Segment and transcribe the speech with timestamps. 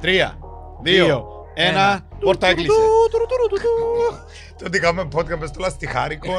[0.00, 0.38] Τρία,
[0.82, 2.72] δύο, ένα, πόρτα έκλεισε.
[4.58, 6.38] Τότε κάνουμε με μες στο λαστιχάρικο.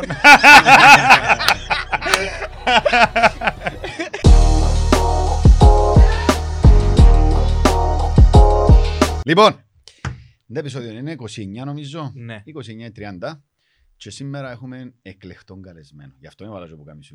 [9.25, 9.65] Λοιπόν,
[10.53, 11.15] το επεισόδιο είναι
[11.61, 12.43] 29 νομίζω, ναι.
[13.21, 13.41] 29-30
[14.01, 16.13] και σήμερα έχουμε εκλεκτόν καλεσμένο.
[16.19, 17.13] Γι' αυτό με βάλα και που κάνεις σου.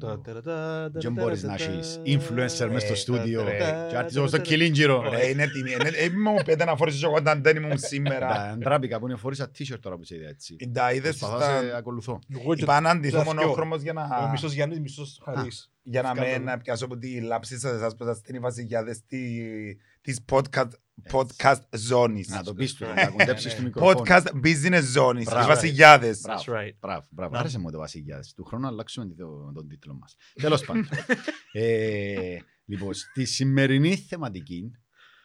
[0.92, 3.86] Δεν μπορείς να έχεις influencer μες στο Ε, στούντιο τότε, ρε.
[3.88, 5.08] και άρχισες όπως το κιλίντζιρο.
[5.10, 5.70] Ρε, είναι έτοιμη.
[5.72, 8.28] Είναι- ε, Μην μου πέτε να φορήσεις εγώ όταν δεν ήμουν σήμερα.
[8.28, 10.56] Τα ντράπηκα που είναι φορήσα t-shirt τώρα που σε είδα έτσι.
[10.72, 11.76] Τα είδες Προσπαθώ να σε στα...
[11.76, 12.18] ακολουθώ.
[12.56, 14.28] Είπα να αντιθώ τα μονόχρωμος για Ο να...
[14.30, 15.70] μισός Γιάννης, μισός Χαρίς.
[15.88, 16.38] Για να Σκάνδαλο.
[16.38, 20.20] με να πιάσω από τη λάψη σας εσάς που σας είναι οι βασιλιάδες τη- της
[20.32, 20.68] podcast,
[21.12, 22.28] podcast ζώνης.
[22.28, 23.58] Να το πεις τους, Ναι, να κοντέψεις ναι.
[23.58, 24.00] το μικρόφωνο.
[24.06, 25.24] Podcast business ζώνης.
[25.24, 25.46] Οι Μπράβο.
[25.46, 26.20] βασιλιάδες.
[26.20, 26.42] Μπράβο.
[26.46, 26.74] That's right.
[26.80, 27.32] Μπράβο, μπράβο.
[27.32, 27.38] Να.
[27.38, 28.32] Άρεσε μου το Βασιλιάδες.
[28.34, 30.16] Του χρόνου αλλάξουμε το- τον τίτλο μας.
[30.34, 30.88] Τέλος πάντων.
[31.52, 34.70] Ε, Λοιπόν, στη σημερινή θεματική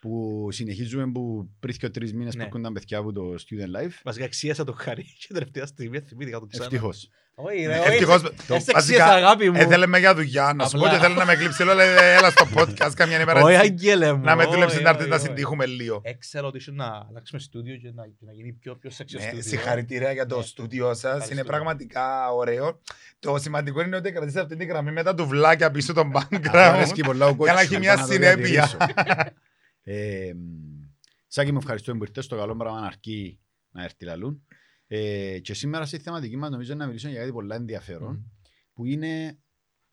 [0.01, 2.43] που συνεχίζουμε που πριν και τρεις μήνες που Ναι.
[2.43, 6.45] έρχονταν παιδιά από το Student Life, Βασικά εξίασα το Χαρί και τελευταία στιγμή θυμήθηκα το
[6.45, 6.63] ξανά.
[6.65, 7.09] ευτυχώς.
[7.35, 8.34] Όχι ρε, Ευτυχώς, όχι.
[8.48, 9.59] το- Έσαι βασικά, εξίασα αγάπη μου.
[9.59, 10.53] Έθελε με για δουλειά.
[10.55, 11.63] Να σου πω Απλά- ότι θέλει να με κλείψει.
[11.63, 13.41] Λέω, λέει, έλα στο podcast καμιά ημέρα.
[13.41, 14.23] Όχι έτσι, αγγέλε μου.
[14.23, 15.26] Να με δουλέψει όχι, να έρθει όχι, να όχι.
[15.26, 16.01] συντύχουμε λίγο.
[16.04, 19.21] Έξερα ότι ήσουν να αλλάξουμε στούντιο και να και να γίνει πιο πιο σεξι Ναι,
[19.21, 19.41] στούντιο.
[19.43, 20.43] Συγχαρητήρια για το Ναι.
[20.43, 21.04] στούντιο σας.
[21.04, 21.43] Είναι Ευχαριστούμε.
[21.43, 22.79] πραγματικά ωραίο.
[23.20, 26.49] Το σημαντικό είναι ότι κρατήσατε αυτή τη γραμμή με τα τουβλάκια πίσω τον Αυτό background.
[26.55, 28.70] αρέσκει πολλά ο Για να coach, έχει μια να το συνέπεια.
[29.84, 30.29] διατηρήσω.
[30.29, 30.79] Ε, μ,
[31.27, 32.27] Σάκη μου ευχαριστώ που ήρθες.
[32.27, 33.40] Το καλό πράγμα να αρκεί
[33.71, 34.46] να έρθει λαλούν.
[34.88, 38.32] Ε, και σήμερα στη θεματική μας νομίζω να μιλήσω για κάτι πολύ ενδιαφέρον
[38.73, 39.40] που είναι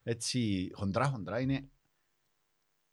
[0.03, 1.69] έτσι χοντρά χοντρά είναι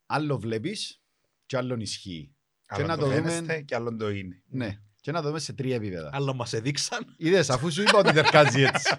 [0.06, 1.02] άλλο βλέπεις
[1.46, 2.36] και άλλον ισχύει.
[2.62, 4.42] Και Άλλον να το το φαίνεστε δούμε- και άλλον το είναι.
[4.48, 4.80] Ναι.
[5.02, 6.09] Και να το δούμε σε τρία επίπεδα.
[6.14, 7.16] Άλλο μας έδειξαν.
[7.18, 8.96] Είδες, αφού σου είπα ότι τερκάζει έτσι.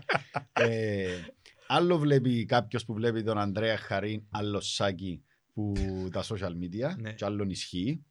[0.52, 1.20] ε,
[1.66, 5.24] άλλο βλέπει κάποιος που βλέπει τον Ανδρέα Χαρίν, άλλο Σάκη
[5.56, 5.72] που
[6.12, 7.12] τα social media Ναι.
[7.12, 8.04] και άλλον ισχύει.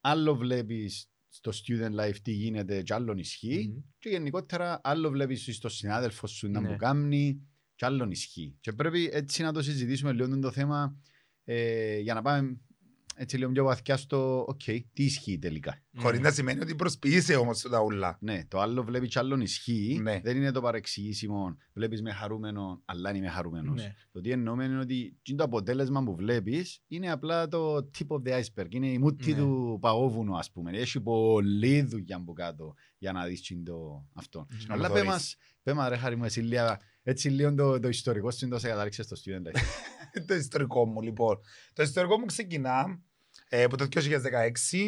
[0.00, 3.68] Άλλο βλέπεις στο student life τι γίνεται και άλλον ισχύει.
[3.68, 3.82] Μμμ.
[3.98, 6.68] Και γενικότερα άλλο βλέπεις στο συνάδελφο σου να Ναι.
[6.68, 7.40] μου κάνει
[7.74, 8.56] και άλλον ισχύει.
[8.60, 10.96] Και πρέπει έτσι να το συζητήσουμε λίγο το θέμα
[11.44, 12.60] ε, για να πάμε
[13.18, 15.82] έτσι λίγο πιο βαθιά στο οκ, τι ισχύει τελικά.
[15.96, 18.18] Χωρίς να σημαίνει ότι προσποιείσαι όμως τα ούλα.
[18.20, 19.98] Ναι, το άλλο βλέπεις κι άλλον ισχύει.
[20.02, 20.20] Ναι.
[20.22, 21.56] Δεν είναι το παρεξηγήσιμο.
[21.72, 23.82] Βλέπεις με χαρούμενο, αλλά είναι με χαρούμενος.
[23.82, 23.94] Ναι.
[24.12, 28.06] Το τι εννοούμε είναι ότι τι είναι το αποτέλεσμα που βλέπεις είναι απλά το tip
[28.06, 28.66] of the iceberg.
[28.68, 29.38] Είναι η μούτη Ναι.
[29.38, 30.70] του παγόβουνου, ας πούμε.
[30.70, 34.46] Έχει πολλή δουλειά από κάτω για να δεις το αυτό.
[34.50, 34.72] Μμμ.
[34.72, 35.08] Αλλά το πε δεις.
[35.08, 38.58] μας, πέ μας, ρε Χάρη μου, εσύ λίγα, έτσι λίγο το, το ιστορικό σου το
[38.58, 39.60] σε κατάληξες στο student life.
[40.26, 41.38] το ιστορικό μου, λοιπόν.
[41.72, 43.02] Το ιστορικό μου ξεκινά
[43.48, 43.86] ε, από το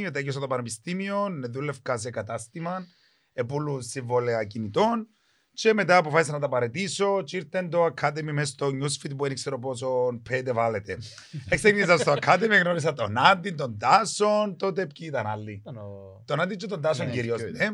[0.07, 0.11] 2016.
[0.13, 2.87] Τέλειωσα το πανεπιστήμιο, ε, δούλευκα σε κατάστημα,
[3.33, 5.09] επούλου συμβόλαια κινητών.
[5.53, 9.35] Και μετά αποφάσισα να τα παρετήσω και ήρθε το Academy μέσα στο newsfeed που δεν
[9.35, 10.99] ξέρω πόσο πέντε βάλετε.
[11.57, 16.41] Ξεκίνησα στο Academy, γνώρισα τον Άντι, τον Τάσον, τότε ποιοι ήταν άλλοι; Ήταν ο- Τον
[16.41, 17.69] Άντι και τον Τάσον Ναι, κυρίως, ποιο ναι.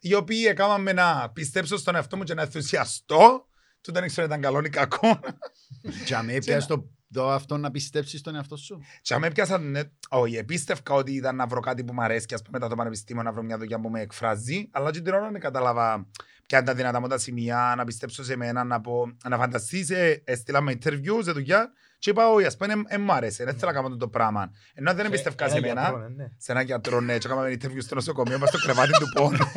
[0.00, 3.46] Οι οποίοι έκαναν με να πιστέψω στον εαυτό μου και να ενθουσιαστώ.
[3.80, 5.20] Του δεν ήξερα αν ήταν καλό ή κακό.
[6.06, 8.80] Και αν έπιασες το, το αυτό να πιστέψεις στον εαυτό σου.
[9.02, 12.26] Και αν με έπιασαν, ναι, όχι, επίστευκα ότι ήταν να βρω κάτι που μου αρέσει
[12.26, 15.00] και ας πούμε μετά το πανεπιστήμιο να βρω μια δουλειά που με εκφράζει, αλλά και
[15.00, 16.06] την ώρα δεν κατάλαβα
[16.46, 19.90] ποια είναι τα δυνατά μου τα σημεία, να πιστέψω σε μένα, να, πω, να φανταστείς,
[19.90, 23.44] ε, έστειλα με interview σε δουλειά και είπα, όχι, ας πούμε, ε, ε, μ' άρεσε,
[23.44, 24.50] δεν θέλω να κάνω το πράγμα.
[24.74, 26.28] Ενώ δεν εμπιστεύκα σε Ένα μένα, γιατρό, ναι, ναι.
[26.36, 29.38] σε ένα γιατρό, ναι, και έκαμε interview στο νοσοκομείο, μας στο κρεβάτι του πόνου.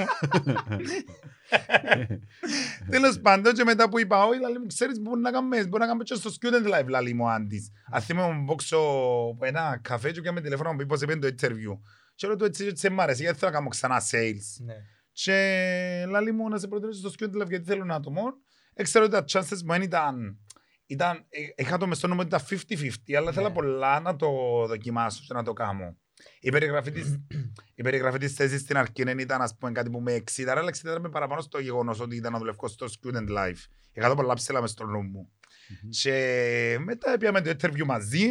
[2.90, 5.86] Τέλος πάντων και μετά που είπα, όχι, λαλή μου, ξέρεις, μπορεί να κάνουμε, μπορεί να
[5.86, 7.72] κάνουμε και στο student life, λαλή μου, Άντις.
[7.92, 8.78] Ας θυμάμαι μου μπόξω
[9.34, 11.80] από ένα καφέ και με τηλέφωνο μου πει πως έπαιρνε το interview.
[12.16, 14.64] Και λέω του έτσι, έτσι μ' άρεσε, γιατί θέλω να κάνω ξανά sales.
[14.66, 14.76] Ναι.
[15.12, 18.24] Και λαλή μου να σε προτείνω στο student life γιατί θέλω ένα άτομο.
[18.74, 20.40] Έξερα ότι τα chances μου δεν ήταν,
[20.94, 23.32] ήταν, ε, είχα το μες στο νόμο ότι ήταν 50-50, αλλά Ναι.
[23.32, 24.28] ήθελα πολλά να το
[24.68, 25.98] δοκιμάσω και να το κάνω.
[26.40, 27.20] Η περιγραφή της,
[27.76, 30.68] η περιγραφή της θέσης στην αρχή δεν ήταν ας πούμε, κάτι που με εξήταρε, αλλά
[30.70, 33.64] εξήταρε με παραπάνω στο γεγονός ότι ήταν να δουλεύω στο student life.
[33.94, 35.32] Είχα το πολλά ψηλά μες στο νου μου.
[35.90, 38.28] Και μετά πήγαμε το interview μαζί,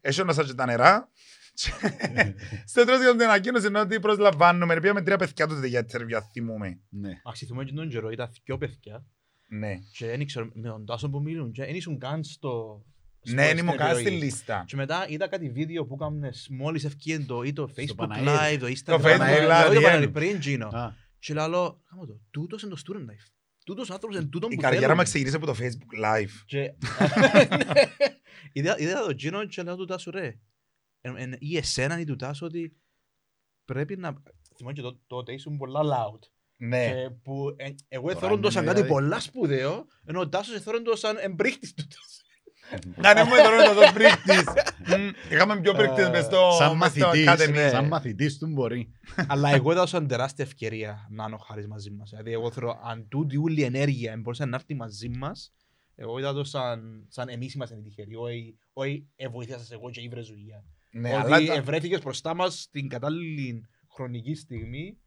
[0.00, 1.10] έσωνα και τα νερά.
[1.54, 1.70] Και
[2.70, 4.80] Στο τέλος για την ανακοίνωση είναι ότι προσλαμβάνουμε.
[4.80, 6.80] Πήγαμε τρία παιδιά τότε για interview, αν θυμούμε.
[6.88, 7.10] Ναι.
[7.24, 9.06] Αξιθυμούμε και τον καιρό, ήταν δυο παιδιά
[9.48, 9.74] Ναι.
[9.92, 12.84] και δεν ήξερα με τον Τάσο που μιλούν και δεν ήσουν καν στο...
[13.22, 14.24] στο Ναι, δεν ήμουν στην καν στη επιλογή.
[14.24, 14.64] λίστα.
[14.66, 18.24] Και μετά είδα κάτι βίντεο που έκαμε μόλις ευκήγε το ή το Facebook Παναήρ.
[18.26, 19.82] Live, το Instagram Facebook Live, Live, όχι το yeah.
[19.82, 20.66] Παναήρ, πριν γίνω.
[20.66, 21.48] Α, Και λέω,
[21.90, 23.30] κάμε το, τούτος είναι το student life.
[23.64, 25.02] Τούτος ο άνθρωπος είναι τούτον Η που καριέρα θέλουμε.
[25.02, 26.30] μου ξεκίνησε από το Facebook Live.
[26.46, 26.72] Και
[28.52, 30.38] είδα είδα το Gino και λέω του Τάσου ρε.
[31.00, 32.76] εν- εν- Ή εσέναν ή του Τάσου ότι
[33.64, 34.22] πρέπει να...
[34.56, 36.18] Θυμάμαι και τό- τότε ήσουν πολλά loud.
[36.56, 36.86] Ναι.
[36.86, 40.28] Και που ε, εγώ Τώρα εθώρον το είναι σαν κάτι δηλαδή- πολλά σπουδαίο, ενώ ο
[40.28, 42.24] Τάσος εθώρον το σαν εμπρίχτης του Τάσου.
[43.02, 44.44] Να ναι μου εδώ το πρίκτης.
[44.98, 47.52] Μμ, Είχαμε πιο πρίκτης μες στο Σαν μες στο μαθητής, Academy.
[47.52, 47.68] ναι.
[47.68, 48.90] σαν μαθητής του μπορεί.
[49.28, 52.10] Αλλά εγώ έδωσα τεράστια ευκαιρία να είναι ο Χάρης μαζί μας.
[52.10, 55.52] Δηλαδή εγώ θεωρώ αν τούτη όλη η ενέργεια μπορούσε να έρθει μαζί μας,
[55.94, 58.14] εγώ είδα το σαν, σαν εμείς είμαστε τυχεροί.
[58.14, 60.64] Όχι, όχι ε, βοήθησες εγώ και ήβρες δουλειά.
[60.90, 64.98] Ναι, αλλά ότι ήταν- ευρέθηκες μπροστά μας στην κατάλληλη χρονική στιγμή.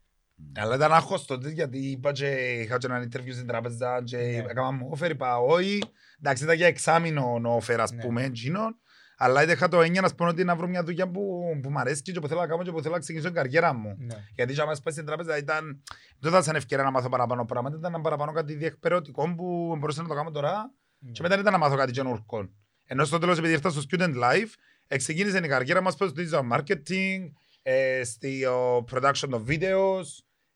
[0.56, 2.26] Αλλά ήταν άγχος τότε γιατί είπα και
[2.62, 4.22] είχα και έναν interview στην τράπεζα και Ναι.
[4.22, 5.82] έκανα μου offer, είπα όχι.
[6.18, 8.02] Εντάξει ήταν για εξάμηνο ο offer ας Ναι.
[8.02, 8.76] πούμε εκείνον.
[9.22, 11.20] Αλλά είχα το έννοια να πω ότι να βρω μια δουλειά που,
[11.62, 13.72] που μου αρέσει και που θέλω να κάνω και που θέλω να ξεκινήσω την καριέρα
[13.74, 13.94] μου.
[13.98, 14.14] Ναι.
[14.34, 15.82] Γιατί για μας πάει στην τράπεζα ήταν,
[16.18, 20.08] δεν ήταν σαν ευκαιρία να μάθω παραπάνω πράγματα, ήταν παραπάνω κάτι διεκπαιρεωτικό που μπορούσα να
[20.08, 20.70] το κάνω τώρα
[21.12, 22.50] και μετά ήταν να μάθω κάτι καινούργιο.
[22.86, 24.50] Ενώ στο τέλος επειδή ήρθα στο Student Life,
[24.96, 27.18] ξεκίνησε η καριέρα μας στο digital marketing,
[27.62, 30.04] ε, στο production των videos,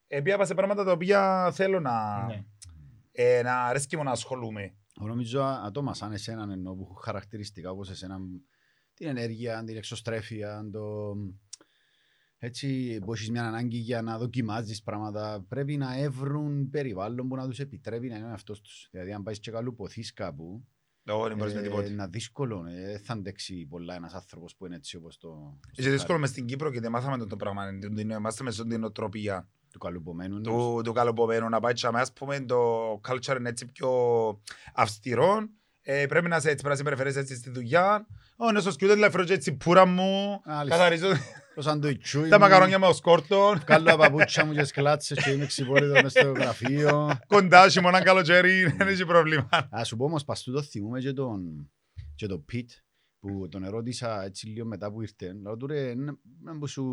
[0.07, 2.45] ε, πήγα σε πράγματα τα οποία θέλω να, Ναι.
[3.13, 4.75] ε, να αρέσκει μου να ασχολούμαι.
[4.99, 8.19] Εγώ νομίζω α- άτομα σαν εσέναν εννοώ που έχουν χαρακτηριστικά όπως εσένα
[8.95, 11.15] την ενέργεια, την εξωστρέφεια, το...
[12.39, 17.47] Έτσι, που έχεις μια ανάγκη για να δοκιμάζεις πράγματα, πρέπει να έβρουν περιβάλλον που να
[17.49, 18.89] τους επιτρέπει να είναι αυτός τους.
[18.91, 20.65] Δηλαδή, αν πάεις και καλουποθείς κάπου,
[21.05, 21.89] Εγώ δεν μπορείς με ε, τίποτε.
[21.91, 25.59] είναι δύσκολο, ε, δεν θα αντέξει πολλά ένας άνθρωπος που είναι έτσι όπως το...
[25.77, 27.79] Είναι δύσκολο μες στην Κύπρο και δεν μάθαμε το, το πράγμα.
[27.79, 30.41] την- την- Είμαστε μέσα στην νοοτροπία του καλουπομένου.
[30.41, 31.49] του, του καλοπωμένου.
[31.49, 33.91] Να πάει και ας πούμε το culture είναι έτσι πιο
[34.75, 35.49] αυστηρό.
[35.83, 38.07] Ε, πρέπει να είσαι έτσι, πρέπει να συμπεριφέρεσαι έτσι στη δουλειά.
[38.37, 40.41] Ω, ναι, στο σκιούτε λεφρό και έτσι πουρα μου.
[40.45, 40.77] Αλήθεια.
[40.77, 41.09] Καθαρίζω
[41.55, 43.59] Το σαντουιτσούι τα μου, μακαρόνια με ο σκόρτον.
[43.59, 47.19] Βγάλω τα παπούτσια μου και τις κλάτσες και είμαι ξυπόλυτο μες στο γραφείο.
[47.27, 49.49] Κοντά χειμώνα καλοκαίρι, δεν έχει πρόβλημα.
[49.71, 51.71] Α σου πω όμως πας τούτο θυμούμε και τον,
[52.15, 52.71] και τον Πιτ
[53.27, 55.33] που τον ερώτησα έτσι λίγο μετά που ήρθε.
[55.33, 56.85] Λέω του ρε, να να που σου,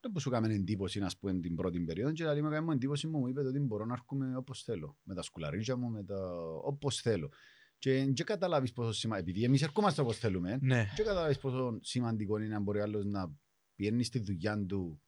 [0.00, 3.06] να που σου κάμε εντύπωση να πούμε την πρώτη περίοδο και λέει μου κάμε εντύπωση
[3.06, 4.98] μου, μου είπε ότι μπορώ να έρχομαι όπως θέλω.
[5.02, 6.30] Με τα σκουλαρίτια μου, με τα
[6.62, 7.28] όπως θέλω.
[7.78, 10.86] Και δεν καταλάβεις πόσο σημαντικό, επειδή εμείς ερχόμαστε όπως θέλουμε, Ναι.
[10.96, 13.32] και καταλάβεις πόσο σημαντικό είναι να μπορεί άλλος να
[13.74, 15.02] πιένει στη δουλειά του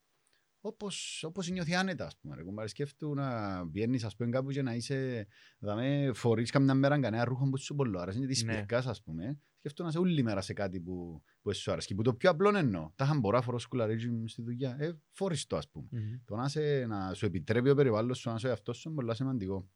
[0.61, 2.37] όπως, όπως νιώθει άνετα, ας πούμε.
[2.37, 3.29] Ρε, κουμπάρε, σκέφτου να
[3.71, 5.27] πιένεις, ας πούμε, κάπου και να είσαι,
[5.59, 8.55] δαμε, φορείς καμιά μέρα κανένα ρούχο που σου πολύ άρεσε, και της Ναι.
[8.55, 9.41] πυρκάς, ας πούμε.
[9.61, 11.95] Σκέφτου να είσαι όλη μέρα σε κάτι που, που σου άρεσε.
[11.95, 12.91] Που το πιο απλό εννοώ.
[12.97, 14.77] Τα είχαν μπορώ να φορώ σκουλαρίτζι μου στη δουλειά.
[14.79, 15.89] Ε, φορείς το, ας πούμε.
[15.91, 16.21] Μμμ.
[16.25, 19.15] Το να, σε, να σου επιτρέπει ο περιβάλλον σου, να είσαι αυτός σου είναι πολύ
[19.15, 19.69] σημαντικό.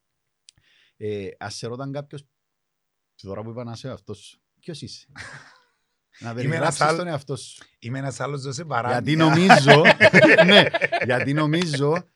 [0.96, 2.24] Ε, ας σε ρώταν κάποιος,
[3.22, 5.06] τώρα που είπα να είσαι αυτός σου, ποιος είσαι;
[6.20, 7.64] να ένας περιγράψεις άλλ- τον εαυτό σου.
[7.78, 9.00] Είμαι ένας άλλος δώσε παράνοια.
[9.00, 9.82] Γιατί νομίζω,
[10.46, 10.64] ναι,
[11.04, 12.08] γιατί νομίζω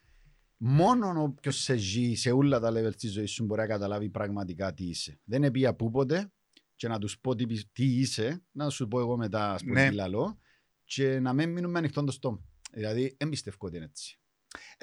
[0.56, 4.74] μόνο όποιος σε ζει σε όλα τα level της ζωής σου μπορεί να καταλάβει πραγματικά
[4.74, 5.20] τι είσαι.
[5.24, 6.32] Δεν είναι πει πούποτε
[6.78, 9.82] και να τους πω τι, πι- τι είσαι, να σου πω εγώ μετά ας πούμε
[9.82, 9.88] Ναι.
[9.88, 10.38] τι λαλώ
[10.84, 12.40] και να μην μείνουμε ανοιχτόν το στόμα.
[12.72, 14.18] Δηλαδή, δεν πιστεύω ότι είναι έτσι.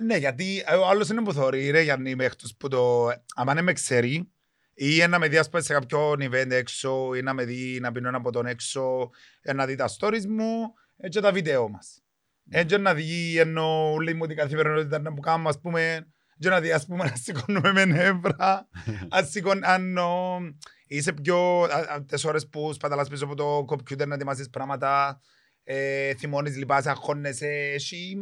[0.04, 3.08] Ναι, γιατί ε, ο άλλος είναι που θωρεί, ρε, Γιάννη, είμαι εκτός που το...
[3.36, 4.32] Αν δεν με ξέρει,
[4.74, 7.92] ή να με δει, ας πούμε, σε κάποιο event έξω, ή να με δει να
[7.92, 9.10] πίνω ένα από τον έξω,
[9.42, 12.04] ε, να δει τα stories μου, ε, και τα βίντεο μας.
[12.50, 16.08] Έτσι να δει, ενώ όλη μου την καθημερινότητα να που κάνουμε, ας πούμε,
[16.40, 18.68] και να δει, ας πούμε, να σηκώνουμε με νεύρα,
[19.16, 20.38] αν σηκών, αν ο,
[20.88, 25.22] είσαι πιο, α- α- τις ώρες που σπαταλάς πίσω από το κομπιούτερ να ετοιμάσεις πράγματα,
[25.64, 28.16] ε, θυμώνεις, λυπάσαι, αγχώνεσαι, εσύ,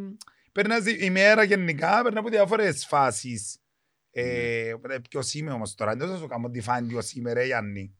[0.51, 3.57] περνάς η μέρα γενικά, περνά από διάφορες φάσεις.
[4.15, 7.95] Ε, οπότε ποιος είμαι όμως τώρα, δεν θα σου κάνω define ποιος είμαι ρε Γιάννη.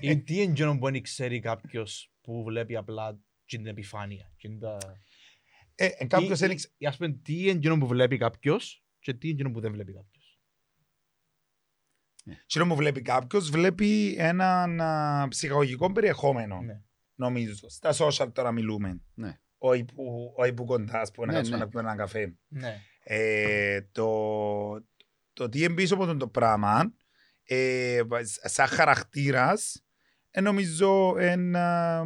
[0.00, 4.32] Ή τι είναι εκείνο που δεν ξέρει κάποιος που βλέπει απλά την επιφάνεια.
[4.38, 4.78] την τα-
[5.74, 9.14] Ε, ε, κάποιος Ή- ένιξε, ή, Ας πούμε, τι είναι εκείνο που βλέπει κάποιος και
[9.14, 10.21] τι είναι εκείνο που δεν βλέπει κάποιος;
[12.46, 16.80] Κοινό μου βλέπει κάποιος, βλέπει έναν α, ψυχαγωγικό περιεχόμενο, Ναι.
[17.14, 17.54] νομίζω.
[17.68, 19.00] Στα social τώρα μιλούμε.
[19.14, 19.38] Ναι.
[19.58, 21.64] Όχι που, όχι που κοντάς, ας πούμε, να Ναι, κάτσουμε ναι.
[21.64, 22.34] να πιούμε έναν καφέ.
[22.48, 22.80] Ναι.
[23.04, 24.08] Ε, το,
[25.32, 26.92] το τι είναι πίσω από τον το πράγμα,
[27.44, 28.00] ε,
[28.42, 29.84] σαν χαρακτήρας,
[30.30, 32.02] ε, νομίζω εν, α,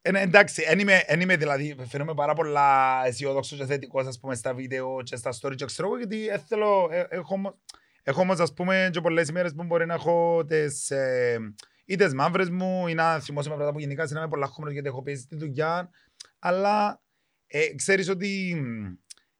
[0.00, 4.34] εν, εντάξει, εν είμαι, εν είμαι δηλαδή, φαίνομαι πάρα πολλά αισιόδοξος και θετικός, ας πούμε,
[4.34, 7.06] στα βίντεο και στα story και ξέρω εγώ, γιατί ε, θέλω, ε,
[8.08, 11.38] έχω, όμω- έχω όμως, ας πούμε, και πολλές ημέρες που μπορεί να έχω τις, ε,
[11.84, 14.88] ή τις μαύρες μου, ή να θυμώσαι με πράγματα που γενικά είναι πολλά χώμενος γιατί
[14.88, 15.90] έχω παίζει στη δουλειά,
[16.38, 17.02] αλλά
[17.46, 18.94] ε, ξέρεις ότι μ,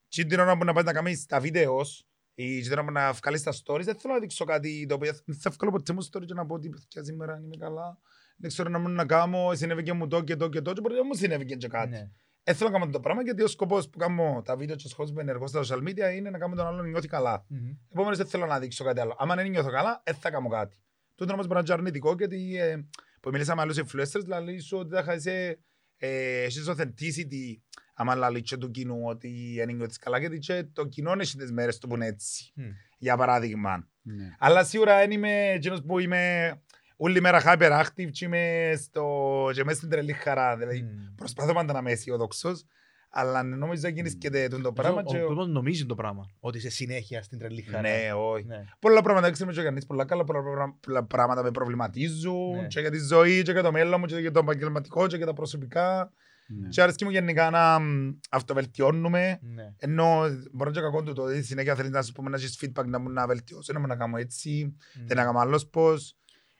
[0.09, 3.13] και την ώρα που να πάει να κάνεις τα βίντεος ή την ώρα που να
[3.13, 6.05] βγάλεις τα stories, δεν θέλω να δείξω κάτι το οποίο δεν θα βγάλω ποτέ μου
[6.05, 7.99] story και να πω ότι παιδιά σήμερα είμαι καλά.
[8.37, 10.81] Δεν ξέρω να μου να κάνω, συνέβη και μου το και το και το και
[10.81, 12.13] μπορεί να μου συνέβη και κάτι.
[12.49, 12.55] Ναι.
[12.55, 14.89] Δεν θέλω να κάνω το πράγμα γιατί ο σκοπός που κάνω τα βίντεο και ο
[14.89, 17.45] σκοπός που είμαι ενεργό στα social media είναι να κάνω τον άλλον να νιώθει καλά.
[17.49, 17.71] Μμμ.
[17.93, 19.17] Επομένως, δεν θέλω να δείξω κάτι άλλο.
[19.19, 20.77] Αν δεν νιώθω καλά, δεν θα κάνω κάτι.
[21.15, 22.77] Τούτο όμως μπορεί να είναι αρνητικό γιατί ε,
[23.21, 25.59] που μιλήσαμε με άλλους influencers, δηλαδή σου ότι θα χάσει
[25.97, 27.61] ε, έχεις authenticity
[27.95, 31.53] άμα λαλείς και του κοινού ότι δεν νιώθεις καλά γιατί και το κοινό έχει τις
[31.53, 32.53] μέρες του που είναι έτσι.
[32.55, 32.65] Μμ.
[32.99, 33.89] Για παράδειγμα.
[34.03, 34.35] Ναι.
[34.39, 36.53] Αλλά σίγουρα δεν είμαι εκείνος που είμαι
[37.01, 39.05] όλη μέρα hyperactive και είμαι, στο,
[39.53, 40.57] και είμαι στην τρελή χαρά.
[40.57, 41.15] Δηλαδή, Μμμ.
[41.17, 42.65] προσπαθώ πάντα να είμαι αισιοδόξος,
[43.11, 45.01] αλλά νομίζω να γίνεις και το- το πράγμα.
[45.07, 46.27] Ο και- κόσμος νομίζει το πράγμα.
[46.41, 47.81] Ότι είσαι συνέχεια στην τρελή χαρά.
[47.81, 48.45] Ναι, όχι.
[48.45, 48.65] Ναι.
[48.79, 52.57] Πολλά πράγματα δεν ξέρουμε και ο Γιάννης, πολλά καλά πολλά προγρα- πολλά πράγματα με προβληματίζουν
[52.61, 52.67] Ναι.
[52.67, 55.27] και για τη ζωή και για το μέλλον μου και για το επαγγελματικό και για
[55.27, 56.13] τα προσωπικά.
[56.61, 56.69] Ναι.
[56.69, 59.39] Και αρέσκει μου γενικά να μ, αυτοβελτιώνουμε.
[59.43, 59.75] Ναι.
[59.79, 60.21] Ενώ
[60.53, 62.99] μπορεί να κακό του το ότι συνέχεια θέλεις να σου πούμε να έχεις feedback να
[62.99, 64.77] μου να βελτιώσω, να μου να κάνω έτσι,
[65.07, 66.17] δεν να κάνω άλλος πώς.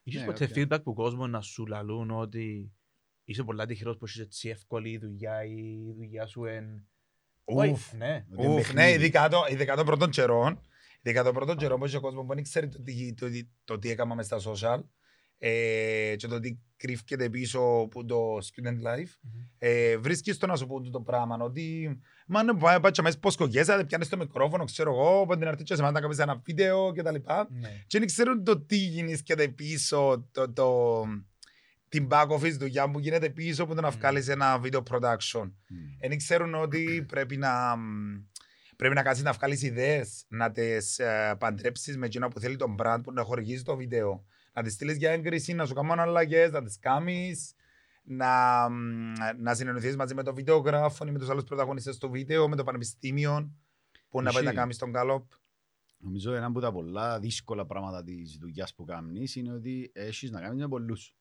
[0.09, 0.51] Είχες Ναι, ποτέ οκ.
[0.55, 2.73] feedback που κόσμο να σου λαλούν ότι
[3.25, 5.55] είσαι πολλά τυχερός που είσαι έτσι εύκολη η δουλειά ή
[5.89, 6.89] η δουλειά σου εν...
[7.45, 8.25] Όχι, Ουφ, ναι.
[8.33, 8.93] Ότι είναι ουφ, ναι, παιχνίδι.
[9.05, 10.61] ειδικά το- ειδικά των πρώτων καιρών.
[11.03, 13.49] Ειδικά των πρώτων καιρών που έχει ο κόσμος που δεν ξέρει το τι, το, τι-
[13.65, 14.83] το τι έκανα μες στα social
[15.39, 19.13] ε, και το τι κρύφκεται πίσω από το student life.
[19.21, 19.47] Μμμ.
[19.59, 23.19] ε, βρίσκεις το να σου πούν το πράγμα, ότι μα ναι, πάει πάει και μέσα
[23.19, 26.19] πώς κογιέσαι, πιάνεις το μικρόφωνο, ξέρω εγώ, από την αρχή και σε μάνα να κάνεις
[26.19, 27.15] ένα βίντεο κτλ.
[27.15, 27.85] Ναι.
[27.87, 31.03] Και δεν ξέρουν το τι γίνεται πίσω, το, το,
[31.89, 33.97] την back office δουλειά που γίνεται πίσω που το να Μμ.
[33.99, 35.51] βγάλεις ένα video production.
[35.69, 36.09] Μμ.
[36.09, 37.83] Δεν ξέρουν ότι πρέπει να, μ,
[38.77, 42.77] πρέπει να κάνεις να βγάλεις ιδέες, να τις ε, παντρέψεις με εκείνο που θέλει τον
[42.79, 44.25] brand που να χορηγήσει το βίντεο.
[44.59, 47.55] Να τις στείλεις για έγκριση, να σου κάνουν αλλαγές, να τις κάνεις,
[48.03, 48.29] να,
[48.71, 52.57] μ, να συνεννοηθείς μαζί με τον βιντεογράφο ή με τους άλλους πρωταγωνιστές του βίντεο, με
[52.57, 53.53] το πανεπιστήμιο,
[54.09, 54.55] που να πάει να Ισχύει.
[54.55, 55.31] κάνεις τον καλόπ.
[55.99, 60.41] Νομίζω ένα από τα πολλά δύσκολα πράγματα της δουλειάς που κάνεις είναι ότι έχεις να
[60.41, 61.17] κάνεις με πολλούς.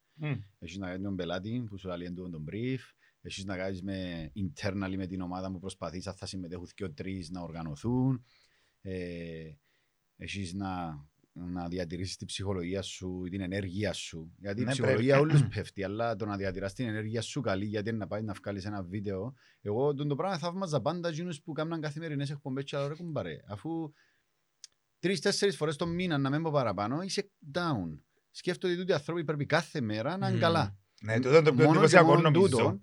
[0.59, 2.79] Έχεις να κάνεις με τον πελάτη που σου λέει τον brief,
[3.21, 7.29] έχεις να κάνεις με internally με την ομάδα που προσπαθείς αν θα συμμετέχουν και τρεις
[7.29, 8.25] να οργανωθούν,
[8.81, 9.51] ε,
[10.17, 11.05] έχεις να,
[11.45, 14.31] να διατηρήσεις την ψυχολογία σου, την ενέργεια σου.
[14.37, 15.29] Γιατί η Ναι, ψυχολογία πρέπει.
[15.35, 18.33] όλους πέφτει, αλλά το να διατηράς την ενέργεια σου καλή γιατί είναι να πάει να
[18.33, 19.33] βγάλεις ένα βίντεο.
[19.61, 23.39] Εγώ τον το πράγμα θαύμαζα πάντα εκείνους που κάνουν καθημερινές εκπομπές και λέω ρε κουμπάρε,
[23.47, 23.91] αφού
[24.99, 27.99] τρεις-τέσσερις φορές το μήνα να μην πω παραπάνω, είσαι down.
[28.31, 30.41] Σκέφτομαι ότι τούτοι οι άνθρωποι πρέπει κάθε μέρα να είναι Μμμ.
[30.41, 30.77] καλά.
[31.01, 32.47] Ναι, τούτο είναι το πιο Μόνος και εντυπωσιακό μόνο νομίζω.
[32.47, 32.81] τούτο,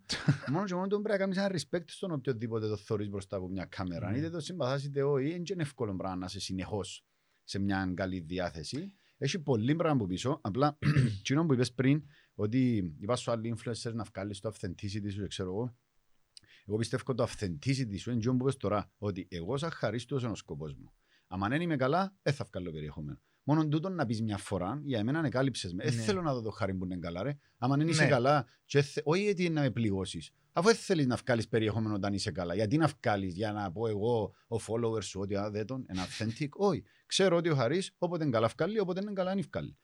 [0.51, 3.49] μόνος και μόνο τούτο πρέπει να κάνεις ένα respect στον οποιοδήποτε το θωρείς μπροστά από
[3.49, 4.11] μια κάμερα.
[4.11, 4.19] Ναι.
[4.19, 7.05] Είτε το συμπαθάς είτε όχι, είναι και είναι εύκολο πράγμα να είσαι συνεχώς
[7.45, 8.93] σε μια καλή διάθεση.
[9.17, 10.41] Έχει πολύ πράγμα από πίσω.
[10.43, 10.79] Απλά,
[11.25, 12.03] κοινό που είπες πριν,
[12.35, 15.77] ότι είπα σου άλλοι influencers να βγάλεις το authenticity σου, ξέρω εγώ.
[16.67, 20.31] Εγώ πιστεύω το authenticity σου είναι εκείνο που είπες τώρα, ότι εγώ σαν χαρίστος είναι
[20.31, 20.93] ο σκοπός μου.
[21.27, 23.21] Αν δεν είμαι καλά, δεν θα βγάλω περιεχόμενο.
[23.47, 25.85] Μόνο τούτο να πεις μια φορά, για εμένα ανεκάλυψες με.
[25.85, 26.01] Δεν Ναι.
[26.03, 27.39] θέλω να δω το χάρη που είναι καλά, ρε.
[27.59, 28.09] Αν δεν είσαι Ναι.
[28.09, 29.01] καλά, και θε...
[29.05, 30.31] όχι γιατί να με πληγώσεις.
[30.53, 32.55] Αφού δεν θέλεις να βγάλεις περιεχόμενο όταν είσαι καλά.
[32.55, 36.03] Γιατί να βγάλεις για να πω εγώ, ο follower σου, ότι α, δεν τον, είναι
[36.03, 36.49] authentic.
[36.51, 36.83] όχι.
[37.15, 39.77] Ξέρω ότι ο Χαρίς, όποτε είναι καλά βγάλει, όποτε είναι καλά είναι βγάλει.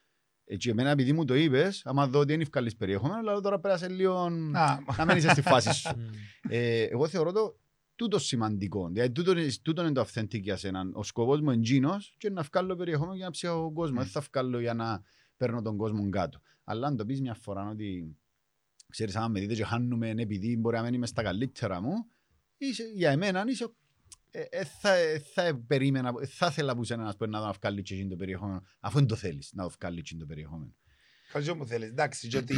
[0.44, 3.88] Έτσι, εμένα επειδή μου το είπες, άμα δω ότι δεν βγάλεις περιεχόμενο, αλλά τώρα πέρασε
[3.88, 4.14] λίγο
[4.52, 5.88] Α, να μένεις στη φάση σου.
[5.96, 6.10] Μμμ.
[6.48, 7.58] Ε, εγώ θεωρώ το
[7.96, 8.88] τούτος σημαντικό.
[8.88, 10.90] Δηλαδή, τούτο, είναι- τούτο είναι το authentic για σένα.
[10.92, 14.00] Ο σκοπός μου είναι τζίνος και να βγάλω περιεχόμενο για να ψυχώ τον κόσμος.
[14.00, 14.02] Mm.
[14.02, 15.02] Δεν θα βγάλω για να
[15.36, 16.40] παίρνω τον κόσμο κάτω.
[16.64, 18.16] Αλλά αν το πεις μια φορά ότι
[18.88, 21.92] ξέρεις άμα με δείτε και χάνουμε επειδή μπορεί να μην είμαι στα καλύτερα μου,
[22.56, 23.68] είσαι, για εμένα είσαι ε,
[24.30, 27.82] ε, θα, ε, θα περίμενα, ε, θα ήθελα που σένα να, σου πω, να βγάλει
[27.82, 30.74] και εκείνο το περιεχόμενο, αφού δεν το θέλεις να το βγάλει εκείνο το περιεχόμενο.
[31.32, 31.88] Κάτι μου θέλεις.
[31.88, 32.56] Εντάξει, και ότι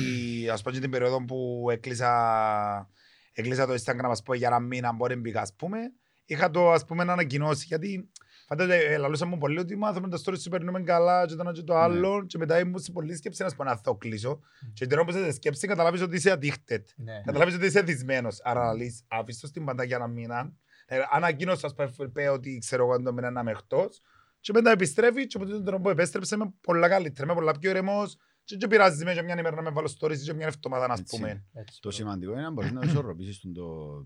[0.53, 2.91] ας πω και την περίοδο που έκλεισα,
[3.33, 5.79] έκλεισα το Instagram ας πω, για ένα μήνα μπορεί να μπήκα ας πούμε,
[6.25, 8.11] είχα το ας πούμε να ανακοινώσει γιατί
[8.47, 11.53] φαντάζομαι ε, λαλούσα μου πολύ ότι μάθαμε τα stories σου περνούμε καλά και το ένα
[11.53, 11.79] και το Ναι.
[11.81, 14.41] άλλο και μετά ήμουν σε πολλή σκέψη να σου πω να θα κλείσω
[14.75, 16.83] και την ώρα που είσαι σκέψη καταλάβεις ότι είσαι addicted.
[16.97, 17.23] Ναι.
[17.25, 18.41] Καταλάβεις ότι είσαι δυσμένος.
[18.43, 20.53] Άρα λες, αφήσεις το στην πάντα για ένα μήνα.
[20.93, 24.01] Ε, Ανακοίνωσα ας πούμε ότι ξέρω εγώ αν το μήνα να είμαι εκτός
[24.41, 27.71] και μετά επιστρέφει και από τον τρόπο που επέστρεψε είμαι πολλά καλύτερα, είμαι πολλά πιο
[27.71, 30.87] ηρεμός και δεν πειράζει με και μια ημέρα να με βάλω stories και μια εβδομάδα
[30.87, 31.45] να Έτσι πούμε.
[31.53, 31.97] Έτσι, Το μπράβο.
[31.97, 33.97] σημαντικό είναι να μπορείς να ισορροπήσεις τον το,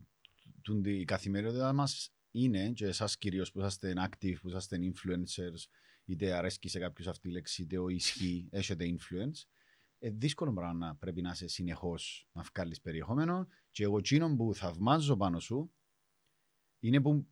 [0.63, 5.71] τον, η καθημερινότητα μας είναι και εσάς κυρίως που είσαστε active, που είσαστε influencers,
[6.05, 9.49] είτε αρέσκει σε κάποιους αυτή η λέξη, είτε ο ισχύει, έχετε influence.
[9.99, 14.55] Ε, δύσκολο πράγμα να πρέπει να είσαι συνεχώς να βγάλεις περιεχόμενο και εγώ εκείνο που
[14.55, 15.71] θαυμάζω πάνω σου
[16.87, 17.27] είναι που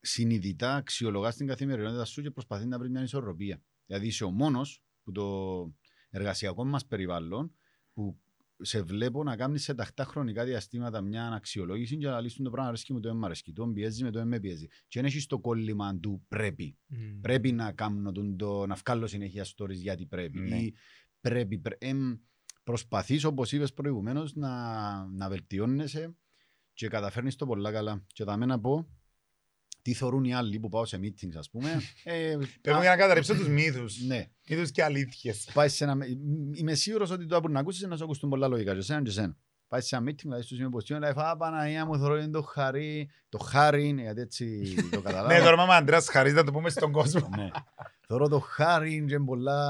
[0.00, 3.62] συνειδητά αξιολογάς την καθημερινότητα σου και προσπαθείς να βρεις μια ισορροπία.
[3.86, 5.74] Δηλαδή είσαι ο μόνος που το
[6.10, 7.54] εργασιακό μας περιβάλλον
[7.92, 8.20] που
[8.60, 12.68] σε βλέπω να κάνεις σε τακτά χρονικά διαστήματα μια αξιολόγηση και να λύσουν το πράγμα
[12.68, 14.66] αρέσκει μου το έμ αρέσκει, το πιέζει με το έμ πιέζει.
[14.66, 16.78] Και δεν έχεις το κόλλημα του πρέπει.
[16.86, 17.20] Μμμ.
[17.20, 20.38] Πρέπει να κάνω τον το, να βγάλω συνέχεια stories γιατί πρέπει.
[20.38, 20.56] Ναι.
[20.56, 20.74] Ή
[21.20, 22.14] πρέπει, πρέ, εμ,
[22.64, 26.16] προσπαθείς όπως είπες προηγουμένως να, να βελτιώνεσαι
[26.80, 28.04] και καταφέρνεις το πολλά καλά.
[28.06, 28.86] Και θα να πω
[29.82, 31.70] τι θεωρούν οι άλλοι που πάω σε meetings ας πούμε.
[32.04, 34.00] ε, Πρέπει α, για να καταρρύψω τους μύθους.
[34.06, 34.30] ναι.
[34.48, 35.50] Μύθους και αλήθειες.
[35.54, 35.96] Πάει σε ένα...
[36.54, 39.10] Είμαι σίγουρος ότι το που να ακούσεις να σου ακούσουν πολλά λογικά και εσένα και
[39.10, 39.36] εσένα.
[39.68, 43.10] Πάει σε ένα meeting, δηλαδή στους υποστήριους, λέει «Φα, Παναγία μου, θεωρώ είναι το χαρί,
[43.28, 45.44] το χάρι είναι, γιατί έτσι το Ναι, καταλάβω».
[45.44, 47.28] τώρα είμαι Αντρέας Χαρίς να το πούμε στον κόσμο.
[47.36, 47.48] Ναι.
[48.06, 49.60] Θωρώ το χάρη και πολλά,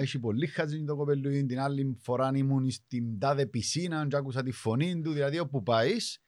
[0.00, 4.52] έχει πολύ χαζίνη το κοπελούιν, την άλλη φορά ήμουν στην τάδε πισίνα και άκουσα τη
[4.52, 6.22] φωνή του, δηλαδή όπου πάεις,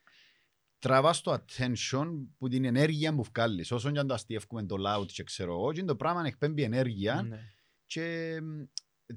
[0.78, 2.06] τραβάς το attention
[2.38, 3.70] που την ενέργεια που βγάλεις.
[3.70, 7.22] Όσο και αν το αστείευκουμε το loud και ξέρω εγώ, και το πράγμα εκπέμπει ενέργεια
[7.22, 7.40] Ναι.
[7.86, 8.62] και μ,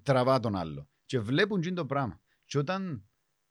[0.03, 0.89] τραβά τον άλλο.
[1.05, 2.21] Και βλέπουν και το πράγμα.
[2.45, 3.05] Και όταν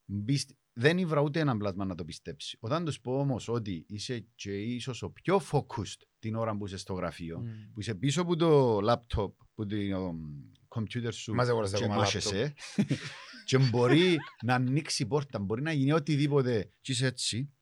[0.04, 2.56] μπεις, δεν ήβρα ούτε έναν πλάσμα να το πιστέψει.
[2.60, 6.76] Όταν τους πω όμως ότι είσαι και ίσως ο πιο focused την ώρα που είσαι
[6.76, 7.72] στο γραφείο, Μμ.
[7.72, 9.76] που είσαι πίσω από το laptop, που το
[10.68, 12.54] computer σου Μας αγόρασες και ακόμα μάχεσαι
[13.44, 17.52] και μπορεί να ανοίξει πόρτα, μπορεί να γίνει οτιδήποτε και είσαι έτσι.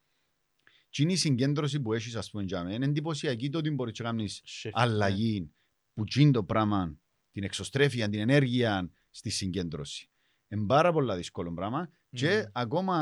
[0.88, 3.99] Και είναι η συγκέντρωση που έχεις ας πούμε για μένα, είναι εντυπωσιακή το ότι μπορείς
[3.99, 4.71] να κάνεις Shift, ναι.
[4.75, 5.52] αλλαγή
[5.95, 6.97] που γίνει το πράγμα,
[7.33, 10.11] την εξωστρέφεια, την ενέργεια στη συγκέντρωση.
[10.49, 12.50] Είναι πάρα πολύ δύσκολο πράγμα και Μμ.
[12.52, 12.95] ακόμα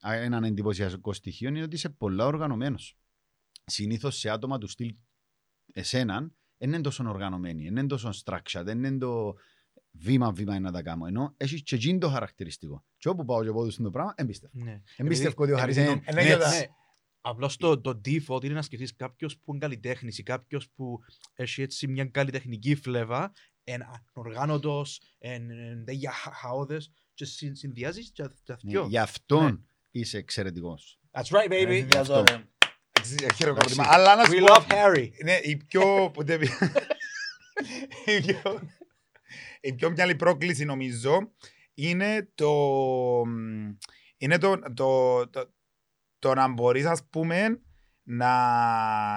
[0.00, 2.96] α, έναν εντυπωσιακό στοιχείο είναι ότι είσαι πολλά οργανωμένος.
[3.64, 4.94] Συνήθως σε άτομα του στυλ
[5.72, 9.34] εσέναν δεν είναι τόσο οργανωμένοι, δεν είναι τόσο structured, δεν είναι το
[9.90, 11.06] βήμα-βήμα είναι να τα κάνω.
[11.06, 12.84] Ενώ έχεις και εκείνο το χαρακτηριστικό.
[12.96, 14.64] Και όπου πάω και εγώ στο πράγμα, εμπιστεύω.
[14.64, 14.82] Ναι.
[14.96, 16.68] Εμπιστεύω ότι ο Χαρίς επειδή- είναι
[17.30, 17.64] είναι είναι και έτσι.
[17.64, 17.70] Ναι.
[17.70, 20.98] Απλώς το, το default είναι να σκεφτείς κάποιος που είναι καλλιτέχνης ή κάποιος που
[21.34, 23.32] έχει έτσι μια καλλιτεχνική φλέβα,
[23.64, 28.86] είναι ανοργάνωτος, είναι για χαόδες και συν- συνδυάζεις και τα Ναι, δυο.
[28.88, 30.98] Γι' αυτόν είσαι εξαιρετικός.
[31.10, 31.86] That's right, baby.
[31.94, 32.14] Ε, αυτό.
[32.14, 32.32] αυτό.
[33.22, 33.84] Ε, Χειροκρότημα.
[33.84, 34.00] Εντάξει.
[34.00, 35.08] Αλλά να σου We πω, love Harry.
[35.24, 36.10] Ναι, η πιο...
[36.12, 36.40] που δεν-
[38.16, 38.60] η πιο-
[39.60, 41.32] Η πιο μεγάλη πρόκληση νομίζω
[41.74, 42.50] είναι το...
[44.16, 45.52] Είναι το, το, το,
[46.18, 47.60] το να μπορείς ας πούμε
[48.10, 48.32] να,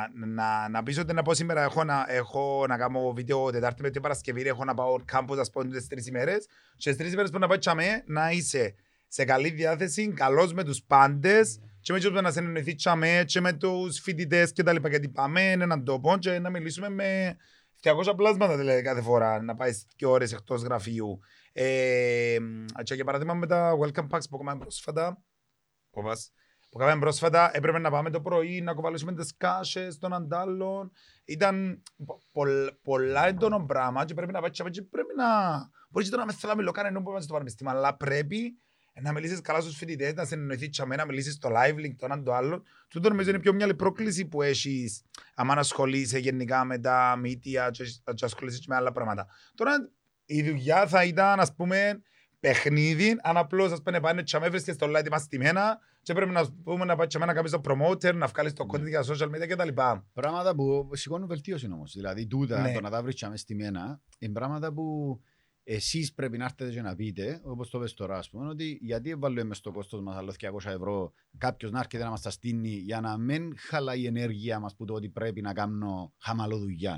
[0.10, 3.90] να, να πεις ότι να πω σήμερα έχω να, έχω να κάνω βίντεο Τετάρτη με
[3.90, 6.48] την Παρασκευή έχω να πάω κάμπος ας πούμε τις τρεις ημέρες.
[6.78, 8.76] Και τις τρεις ημέρες που να πάω τσαμέ να είσαι
[9.08, 13.42] σε καλή διάθεση, καλός με τους πάντες και με τους που να συνεννοηθεί τσαμέ και
[13.42, 14.90] με τους φοιτητές και τα λοιπά.
[14.90, 17.38] Γιατί πάμε έναν τόπο και να μιλήσουμε με
[17.82, 21.20] 200 πλάσματα δηλαδή κάθε φορά να πάεις και ώρες εκτός γραφείου.
[21.54, 22.38] Ε,
[22.84, 25.24] και για παράδειγμα με τα welcome packs που έκαναμε πρόσφατα
[25.90, 26.32] κόβας,
[26.72, 30.92] που έκαναμε πρόσφατα έπρεπε να πάμε το πρωί να κοβαλήσουμε τις κάσες των αντάλλων
[31.26, 35.26] ήταν πο- πολλ- πολλά έντονο πράγμα και πρέπει να πάεις και πρέπει να
[35.90, 38.58] μπορείς και τώρα να μες θέλω να μιλώ κανένα που είμαστε στο πανεπιστήμιο αλλά πρέπει
[39.02, 42.24] να μιλήσεις καλά στους φοιτητές, να συνεννοηθείς και να μιλήσεις στο live link το έναν
[42.24, 42.64] το άλλο.
[42.88, 45.04] Τούτο νομίζω είναι η πιο μεγάλη πρόκληση που έχεις
[45.36, 49.28] άμα να ασχολείσαι γενικά με τα media και, και ασχολείσαι και με άλλα πράγματα.
[49.56, 49.90] Τώρα
[50.26, 52.02] η δουλειά θα ήταν ας πούμε
[52.40, 56.32] παιχνίδι, αν απλώς ας πούμε πάνε και με βρίσκεσαι στο live μας στημένα και πρέπει
[56.32, 59.28] να πούμε να πάει και να κάνεις το promoter, να βγάλεις το content για social
[59.30, 59.70] media κτλ.
[60.14, 61.92] Πράγματα που σηκώνουν βελτίωση όμως.
[61.94, 62.74] Δηλαδή, τούτα, Ναι.
[62.74, 65.20] το να τα βρεις μέσα στη μένα, είναι πράγματα που
[65.64, 69.16] εσείς πρέπει να έρθετε και να πείτε, όπως το πες τώρα, ας πούμε, ότι γιατί
[69.16, 73.02] βάλουμε στο κόστος μας άλλο 200 ευρώ κάποιος να έρχεται να μας τα στείλει για
[73.02, 76.96] να μην χαλάει η ενέργεια μας που το ότι πρέπει να κάνω χαμαλό δουλειά.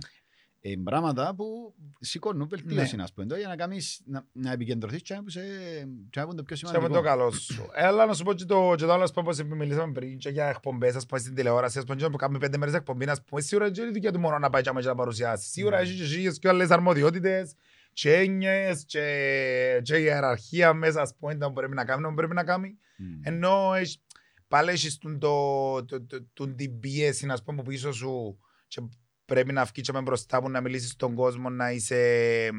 [0.65, 3.01] Ε, πράγματα που σηκώνουν βελτίωση, Ναι.
[3.03, 5.41] να πούμε, για να, κάνεις, να, να επικεντρωθείς και που, σε,
[6.09, 6.93] και που είναι το πιο Σε σημαντικό.
[6.93, 7.69] το καλός σου.
[7.75, 10.29] Έλα να σου πω και το, και το άλλο, ας πούμε, όπως μιλήσαμε πριν και
[10.29, 13.23] για εκπομπές, ας πούμε, στην τηλεόραση, ας πούμε, και που κάνουμε πέντε μέρες εκπομπή, ας
[13.23, 15.49] πούμε, σίγουρα δεν είναι η δουλειά του μόνο να πάει και άμα και να παρουσιάσει.
[15.49, 17.55] Σίγουρα έχει και χίλιες και άλλες αρμοδιότητες,
[17.93, 22.43] και έννοιες, και, και ιεραρχία μέσα, ας πούμε, που πρέπει να κάνει, που πρέπει να
[22.43, 22.77] κάνει.
[22.97, 23.19] Μμ.
[23.21, 24.01] Ενώ έχεις-
[24.47, 28.81] πάλι έχεις τον, το, το, το, τον την πίεση, ας πούμε, που πίσω σου και
[29.25, 32.49] πρέπει να βγεις και με μπροστά μου, να μιλήσεις στον κόσμο, να είσαι,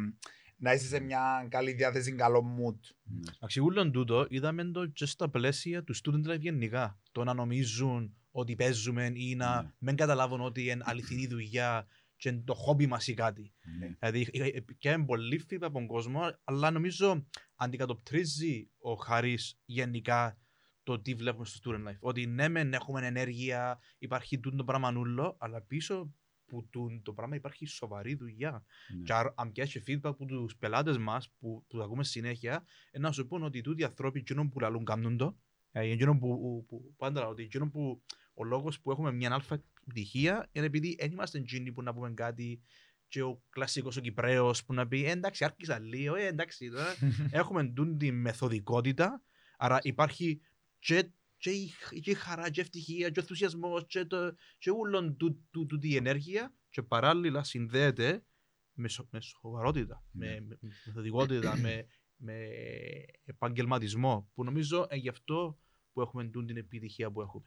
[0.57, 2.79] να είσαι σε μια καλή διάθεση, καλό mood.
[3.03, 3.21] Ναι.
[3.41, 6.99] Αξιούλων τούτο είδαμε το και στα πλαίσια του student life γενικά.
[7.13, 9.71] Το να νομίζουν ότι παίζουμε ή να Ναι.
[9.79, 13.53] μην καταλάβουν ότι είναι αληθινή δουλειά και είναι το χόμπι μας ή κάτι.
[13.79, 13.97] Ναι.
[13.99, 19.59] Δηλαδή, ε, ε, και είναι πολύ feedback από τον κόσμο, αλλά νομίζω αντικατοπτρίζει ο Χαρής
[19.65, 20.39] γενικά
[20.83, 21.97] το τι βλέπουμε στο student life.
[22.01, 26.15] Ότι ναι, μεν έχουμε ενέργεια, υπάρχει τούτο το πράγμα νουλό, αλλά πίσω
[26.55, 28.65] που τούτο το πράγμα υπάρχει σοβαρή δουλειά.
[28.97, 29.03] Ναι.
[29.03, 32.99] Και άρα, αν πιάσει feedback από τους πελάτες μας που, που τα ακούμε συνέχεια, ε,
[32.99, 35.39] να σου πούν ότι τούτοι οι άνθρωποι, εκείνο που λαλούν κάνουν το,
[35.73, 38.03] ε, εκείνο που, που, που πάντα λέω, ότι εκείνο που
[38.35, 42.11] ο λόγος που έχουμε μια αλφα πτυχία είναι επειδή δεν είμαστε εκείνοι που να πούμε
[42.11, 42.61] κάτι
[43.09, 46.95] και ο κλασικός ο Κυπρέος που να πει «Ε, εντάξει, άρχισα λίγο, ε, εντάξει, τώρα
[47.41, 49.23] έχουμε τούν τη μεθοδικότητα,
[49.57, 50.41] άρα υπάρχει
[50.79, 51.11] και,
[51.45, 55.17] και, η, και η χαρά και η ευτυχία και ο ενθουσιασμός και, το, και όλον
[55.17, 58.25] του, του, τούτη η ενέργεια και παράλληλα συνδέεται
[58.73, 60.27] με, σο, με σοβαρότητα, Ναι.
[60.27, 62.37] με, με μεθοδικότητα, με, με
[63.25, 65.59] επαγγελματισμό που νομίζω ε, γι' αυτό
[65.93, 67.45] που έχουμε τούν την επιτυχία που έχουμε.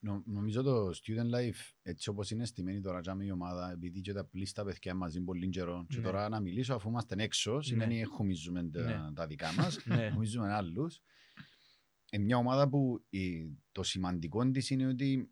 [0.00, 4.12] Νο- Νομίζω το student life, έτσι όπως είναι στημένη τώρα τζάμε η ομάδα, επειδή και
[4.12, 6.02] τα πλήστα παιδιά μαζί πολύ καιρό και Ναι.
[6.02, 9.12] τώρα να μιλήσω αφού είμαστε έξω, σημαίνει χομίζουμε τα, Ναι.
[9.14, 10.10] τα δικά μας, Ναι.
[10.10, 10.94] χομίζουμε άλλους.
[10.96, 11.02] Είναι
[12.18, 15.30] μια ομάδα που η- το σημαντικό της είναι ότι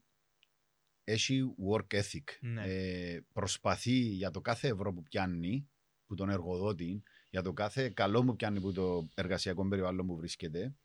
[1.05, 2.23] έχει work ethic.
[2.41, 2.63] Ναι.
[2.67, 5.69] Ε, προσπαθεί για το κάθε ευρώ που πιάνει,
[6.07, 10.77] που τον εργοδότη, για το κάθε καλό που πιάνει που το εργασιακό περιβάλλον που βρίσκεται,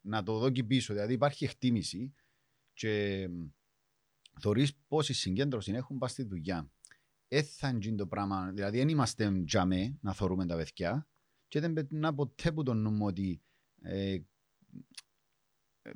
[0.00, 0.92] να το δω και πίσω.
[0.92, 2.14] Δηλαδή υπάρχει εκτίμηση
[2.72, 3.28] και
[4.40, 6.70] θεωρείς πόση συγκέντρωση έχουν πάει στη δουλειά.
[7.28, 11.08] Έθαν γίνει το πράγμα, δηλαδή δεν είμαστε τζαμέ να θεωρούμε τα παιδιά
[11.48, 13.42] και δεν περνά ποτέ που τον νου μου ότι
[13.82, 14.18] ε,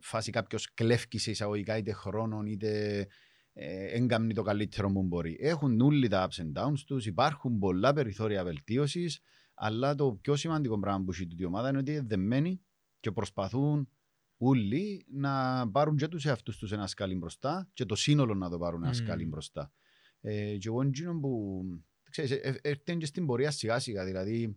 [0.01, 3.07] φάση κάποιος κλέφκει σε εισαγωγικά είτε χρόνων είτε
[3.53, 5.37] ε, έγκαμνει το καλύτερο που μπορεί.
[5.41, 9.21] Έχουν όλοι τα ups and downs τους, υπάρχουν πολλά περιθώρια βελτίωσης,
[9.55, 12.61] αλλά το πιο σημαντικό πράγμα που έχει τούτη η ομάδα είναι ότι είναι δεμένοι
[13.01, 13.89] και προσπαθούν
[14.37, 18.59] όλοι να πάρουν και τους εαυτούς τους ένα σκάλι μπροστά και το σύνολο να το
[18.59, 18.97] πάρουν ένα Μμμ.
[18.97, 19.73] σκάλι μπροστά.
[20.21, 21.63] Ε, και εγώ εκείνο που,
[22.11, 24.57] ξέρεις, ε, ε, έρθει και στην πορεία σιγά σιγά, δηλαδή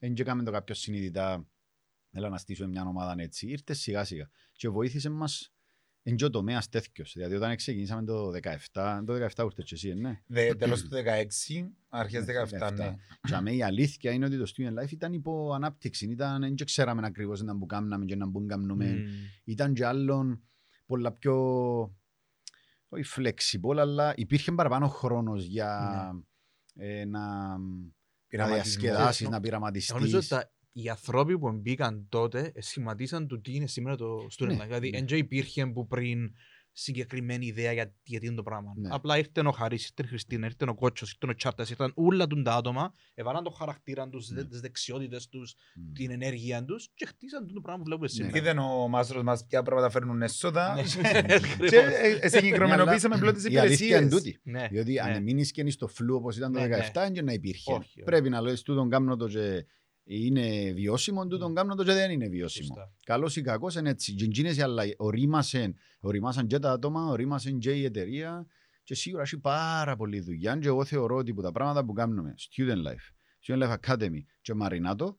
[0.00, 1.46] δεν και έκαμε το κάποιος συνειδητά
[2.14, 3.46] Έλα να στήσουμε μια ομάδα έτσι.
[3.46, 4.30] Ήρθες σιγά σιγά.
[4.52, 5.52] Και βοήθησε μας
[6.02, 7.12] εν και ο τομέας τέτοιος.
[7.16, 8.30] Δηλαδή όταν ξεκινήσαμε το
[8.72, 10.20] 17, το 17 ήρθες και εσύ, ε, ναι.
[10.26, 12.96] Δε- Τέλος του 16, αρχές 17, ναι.
[13.28, 16.06] Και αμέ η αλήθεια είναι ότι το Student Life ήταν υπό ανάπτυξη.
[16.10, 18.86] Ήταν, δεν και ξέραμε ακριβώς να που κάναμε και να που κάνουμε.
[18.94, 19.06] Μμμ.
[19.44, 20.42] Ήταν και άλλον
[20.86, 21.34] πολλά πιο
[22.88, 25.90] όχι flexible, αλλά υπήρχε παραπάνω χρόνος για
[26.74, 27.58] ε, να, να
[28.28, 28.80] Πειραματισμό.
[28.80, 29.44] διασκεδάσεις, Ε, να Εγώ
[29.98, 30.28] νομίζω ότι πειραματιστείς.
[30.28, 34.64] τα- οι άνθρωποι που μπήκαν τότε σχηματίσαν το τι είναι σήμερα το student Ναι, life.
[34.66, 34.96] Δηλαδή, ναι.
[34.96, 36.30] δεν και υπήρχε που πριν
[36.74, 38.72] συγκεκριμένη ιδέα για, γιατί είναι το πράγμα.
[38.76, 38.88] Ναι.
[38.92, 42.26] Απλά ήρθε ο Χαρίς, ήρθε η Χριστίνα, ήρθε ο Κότσος, ήρθε ο Τσάρτας, ήρθαν όλα
[42.26, 44.44] τους τα άτομα, έβαλαν το χαρακτήρα τους, Ναι.
[44.44, 45.92] τις δεξιότητες τους, Μμ.
[45.92, 48.12] την ενέργεια τους και χτίσαν το πράγμα που βλέπουμε Ναι.
[48.12, 48.38] σήμερα.
[48.38, 50.82] Είδαν ο μάστρος μας ποια πράγματα φέρνουν έσοδα Ναι,
[51.22, 51.72] και ακριβώς.
[51.72, 54.22] ε, ε, συγκεκριμενοποίησαμε πλέον τις Η αλήθεια είναι υπηρεσίες.
[54.34, 54.50] τούτη.
[54.50, 55.00] Ναι, Διότι ναι.
[55.00, 56.90] αν μείνεις και στο φλού όπως ήταν το Ναι, ναι.
[56.94, 57.72] 17, δεν να υπήρχε.
[57.72, 58.02] Όχι, όχι.
[58.02, 59.66] Πρέπει να λες τούτον κάμνο το και
[60.04, 62.66] είναι βιώσιμο, τούτον κάμνο το και δεν είναι βιώσιμο.
[62.66, 62.92] Σωστά.
[63.04, 64.14] Καλός ή κακός είναι έτσι.
[64.14, 68.46] Και εκείνες οι αλλαγές ορίμασαν, ορίμασαν και τα άτομα, ορίμασαν και η εταιρεία
[68.82, 72.34] και σίγουρα έχει πάρα πολλή δουλειά και εγώ θεωρώ ότι που τα πράγματα που κάνουμε
[72.38, 73.06] Student Life,
[73.46, 75.14] Student Life Academy και Marinato,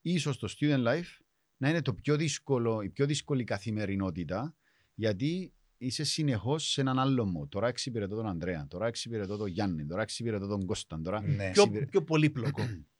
[0.00, 1.20] ίσως το Student Life
[1.56, 4.56] να είναι το πιο δύσκολο, η πιο δύσκολη καθημερινότητα
[4.94, 7.48] γιατί είσαι συνεχώς σε έναν άλλο μου.
[7.48, 11.02] Τώρα εξυπηρετώ τον Ανδρέα, τώρα εξυπηρετώ τον Γιάννη, τώρα εξυπηρετώ τον Κώσταν.
[11.02, 11.22] Τώρα...
[11.22, 11.50] Ναι.
[11.50, 12.62] Πιο, Συμπερι- πιο πολύπλοκο.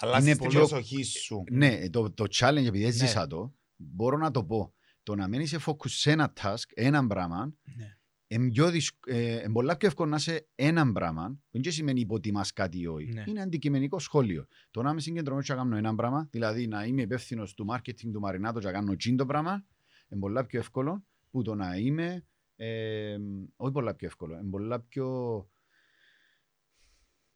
[0.00, 1.44] Αλλάζεις είναι την πολύ- προσοχή σου.
[1.50, 2.86] Ναι, το, το challenge επειδή Ναι.
[2.88, 4.72] έζησα το, μπορώ να το πω.
[5.02, 7.96] Το να μένεις σε focus σε ένα task, έναν πράγμα, Ναι.
[8.26, 12.00] είναι πιο δυσκ- ε, είναι πολλά πιο εύκολο να είσαι έναν πράγμα, δεν και σημαίνει
[12.00, 13.12] υποτιμάς κάτι ή όχι.
[13.12, 13.24] Ναι.
[13.26, 14.46] Είναι αντικειμενικό σχόλιο.
[14.70, 18.10] Το να είμαι συγκεντρωμένος και να κάνω έναν πράγμα, δηλαδή να είμαι υπεύθυνος του marketing
[18.12, 19.64] του Μαρινάτο και να κάνω τσιν το πράγμα,
[20.08, 22.24] είναι πολλά πιο εύκολο που το να είμαι,
[22.56, 23.16] ε,
[23.56, 25.48] όχι πολλά πιο εύκολο, είναι πολλά πιο...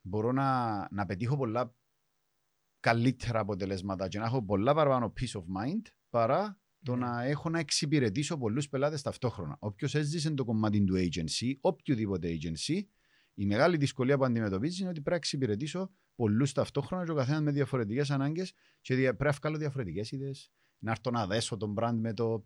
[0.01, 1.75] Μπορώ να, να πετύχω πολλά
[2.83, 7.07] καλύτερα αποτελέσματα και να έχω πολλά παραπάνω peace of mind παρά το Ναι.
[7.07, 9.57] να έχω να εξυπηρετήσω πολλούς πελάτες ταυτόχρονα.
[9.61, 12.81] Όποιος έζησε το κομμάτι του agency, οποιοδήποτε agency,
[13.35, 17.43] η μεγάλη δυσκολία που αντιμετωπίζει είναι ότι πρέπει να εξυπηρετήσω πολλούς ταυτόχρονα και ο καθένας
[17.43, 20.53] με διαφορετικές ανάγκες και δια- πρέπει να βγάλω διαφορετικές ιδέες.
[20.79, 22.45] Να έρθω να δέσω τον brand με το.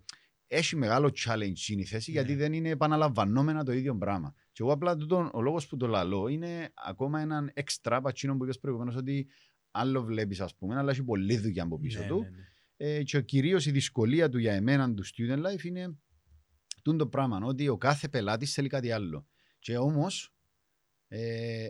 [0.48, 2.16] Έχει μεγάλο challenge είναι η θέση Ναι.
[2.20, 4.34] γιατί δεν είναι επαναλαμβανόμενα το ίδιο πράγμα.
[4.52, 8.44] Και εγώ απλά τούτον, ο λόγος που το λαλώ είναι ακόμα έναν extra πατσίνο που
[8.44, 9.28] είπες προηγουμένως ότι
[9.78, 12.20] άλλο βλέπεις, ας πούμε, αλλά έχει πολλή δουλειά από πίσω Ναι, του.
[12.20, 12.44] ναι, ναι.
[12.76, 15.98] Ε, και κυρίως η δυσκολία του για εμένα του student life είναι
[16.82, 19.26] τούτο το πράγμα, ότι ο κάθε πελάτης θέλει κάτι άλλο.
[19.58, 20.34] Και όμως,
[21.08, 21.68] ε,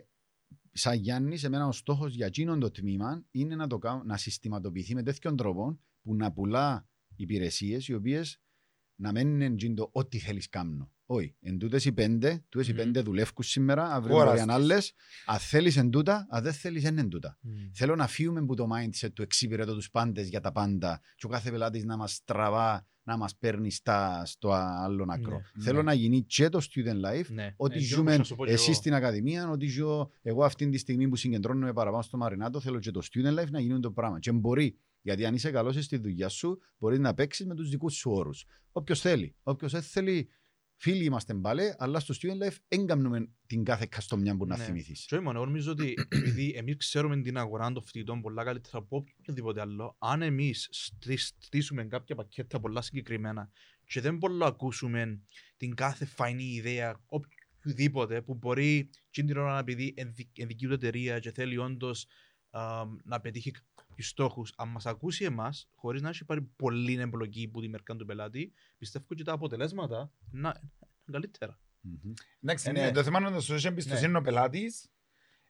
[0.73, 4.95] σαν Γιάννης, εμένα ο στόχος για εκείνον το τμήμα είναι να, το, κάνω- να συστηματοποιηθεί
[4.95, 8.41] με τέτοιον τρόπο που να πουλά υπηρεσίες οι οποίες
[9.01, 10.91] να μένουν εντζήν το ό,τι θέλεις κάνω.
[11.09, 12.77] Όχι, εν τούτες οι πέντε, τούτες οι Μμμ.
[12.79, 14.45] πέντε δουλεύκουν σήμερα, αύριο Αγόραστες.
[14.45, 14.95] μπορεί να είναι άλλες.
[15.27, 17.39] Αν θέλεις εν τούτα, αν δεν θέλεις εν εν τούτα.
[17.41, 17.51] Μμ.
[17.75, 21.29] Θέλω να φύγουμε από το mindset του εξυπηρετώ τους πάντες για τα πάντα και ο
[21.29, 25.41] κάθε πελάτης να μας τραβά, να μας παίρνει στα, στο άλλο άκρο.
[25.55, 25.83] Ναι, Θέλω ναι.
[25.85, 27.55] να γίνει και το student life, Ναι.
[27.57, 28.75] ότι Ε, ζούμε να σου πω κι εσύ εγώ.
[28.79, 32.91] στην Ακαδημία, ότι ζω εγώ αυτή τη στιγμή που συγκεντρώνομαι παραπάνω στο Μαρινάτο, θέλω και
[32.91, 34.19] το student life να γίνουν το πράγμα.
[34.19, 37.95] Και μπορεί, γιατί αν είσαι καλός στη δουλειά σου, μπορείς να παίξεις με τους δικούς
[37.95, 38.45] σου όρους.
[38.73, 39.35] Όποιος θέλει.
[39.43, 40.29] Όποιος δεν θέλει,
[40.77, 44.65] φίλοι είμαστε πάλι, αλλά στο student life δεν κάνουμε την κάθε καστομιά που να Ναι.
[44.65, 45.07] θυμηθείς.
[45.07, 48.79] Και όχι μόνο, εγώ νομίζω ότι επειδή εμείς ξέρουμε την αγορά των φοιτητών πολλά καλύτερα
[48.79, 53.51] από οποιοδήποτε άλλο, αν εμείς στρι- στήσουμε κάποια πακέτα πολλά συγκεκριμένα
[53.87, 55.21] και δεν μπορούμε να ακούσουμε
[55.57, 60.67] την κάθε φαϊνή ιδέα οποιοδήποτε που μπορεί εκείνη την ώρα επειδή εν δι- εν δική
[60.67, 62.07] του εταιρεία και θέλει όντως
[62.51, 63.53] α, να πετύχει
[63.97, 67.97] κάποιους στόχους, αν μας ακούσει εμάς, χωρίς να έχει πάρει πολλή εμπλοκή που τη μερκά
[67.97, 71.59] του πελάτη, πιστεύω και τα αποτελέσματα να να είναι καλύτερα.
[71.81, 72.13] Μμμ.
[72.43, 72.91] Εντάξει, Ε, ναι, ναι.
[72.91, 74.91] το θέμα είναι να σου έχει εμπιστοσύνη ο πελάτης.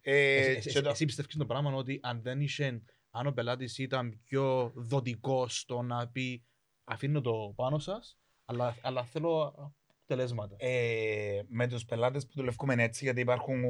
[0.03, 3.33] ε, Εσύ- και εσύ- το- Εσύ πιστεύεις το πράγμα ότι αν δεν είσαι, αν ο
[3.33, 6.45] πελάτης ήταν πιο δοτικός στο να πει
[6.85, 9.55] αφήνω το πάνω σας, αλλά, αλλά θέλω
[10.07, 10.57] τελέσματα.
[10.59, 13.63] Ε, με τους πελάτες που δουλεύουμε έτσι, γιατί υπάρχουν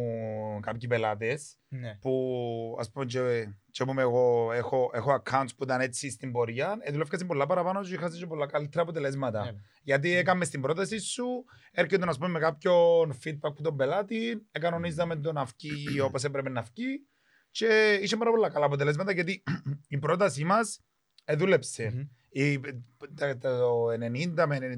[0.61, 1.99] κάποιοι πελάτες Ναι.
[2.01, 6.77] που ας πούμε και, και πούμε εγώ έχω, έχω accounts που ήταν έτσι στην πορεία,
[6.81, 9.45] ε, δουλεύκα στην πολλά παραπάνω και είχα και πολλά καλύτερα αποτελέσματα.
[9.45, 9.51] Ναι.
[9.83, 15.17] Γιατί έκαμες στην πρόταση σου, έρχεται να πούμε με κάποιον feedback από τον πελάτη, εκανονίζαμε
[15.17, 17.07] τον αυκή όπως έπρεπε να αυκεί
[17.51, 19.43] και είχε πάρα πολλά καλά αποτελέσματα γιατί
[19.89, 20.81] η πρότασή μας
[21.25, 21.91] ε, δούλεψε.
[21.95, 22.01] Μμμ.
[22.39, 22.61] Η,
[23.15, 23.85] τα, τα, το
[24.37, 24.77] 90 με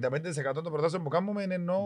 [0.51, 1.79] 95% των προτάσεων που κάνουμε είναι ενώ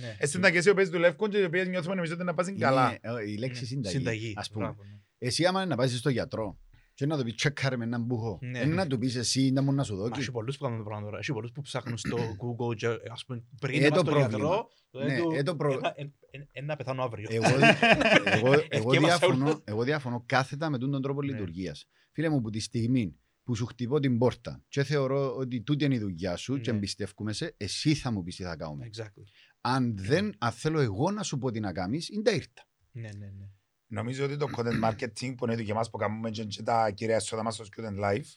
[0.00, 0.16] Ναι.
[0.18, 2.86] ε, συνταγές οι οποίες δουλεύουν και οι οποίες νιώθουμε νομίζω ότι να πάσουν καλά.
[2.88, 3.66] Είναι, ε, η λέξη Ναι.
[3.66, 3.96] συνταγή.
[3.96, 4.32] Συνταγή.
[4.36, 4.64] Ας πούμε.
[4.64, 4.98] Μπράβο, ναι.
[5.18, 6.58] Εσύ άμα είναι να πάσεις στο γιατρό
[6.94, 8.38] και να του πει τσεκάρε με έναν μπουχό.
[8.42, 8.58] Ναι.
[8.58, 10.30] Είναι να του πεις εσύ να μου να σου Μα Έχει δώσει.
[10.30, 11.18] πολλούς που κάνουν το πράγμα τώρα.
[11.18, 14.10] Έχει πολλούς που ψάχνουν στο Google και ας πούμε πριν Ε, να πας το στο
[14.16, 14.38] πρόβλημα.
[14.38, 17.28] γιατρό, Ναι, του- ε, το προ- ένα- εν- εν- ένα πεθάνω αύριο.
[17.30, 19.60] Εγώ, εγώ, εγώ, Ευκαιρία διαφωνώ, όλους.
[19.64, 21.32] εγώ διαφωνώ κάθετα με τον τρόπο Ναι.
[21.32, 21.86] λειτουργίας.
[22.12, 23.16] Φίλε μου, που τη στιγμή
[23.46, 26.76] που σου χτυπώ την πόρτα και θεωρώ ότι τούτη είναι η δουλειά σου και Ναι.
[26.76, 28.88] εμπιστεύκουμε σε, εσύ θα μου πεις τι θα κάνουμε.
[28.92, 29.22] Exactly.
[29.60, 32.68] Αν δεν, αν θέλω εγώ να σου πω τι να κάνεις, είναι τα ήρθα.
[32.92, 33.48] Ναι, ναι, ναι.
[33.86, 36.90] Νομίζω ότι το content marketing που είναι το και εμάς που κάνουμε και, και τα
[36.90, 38.34] κυρία έσοδα μας στο Student Life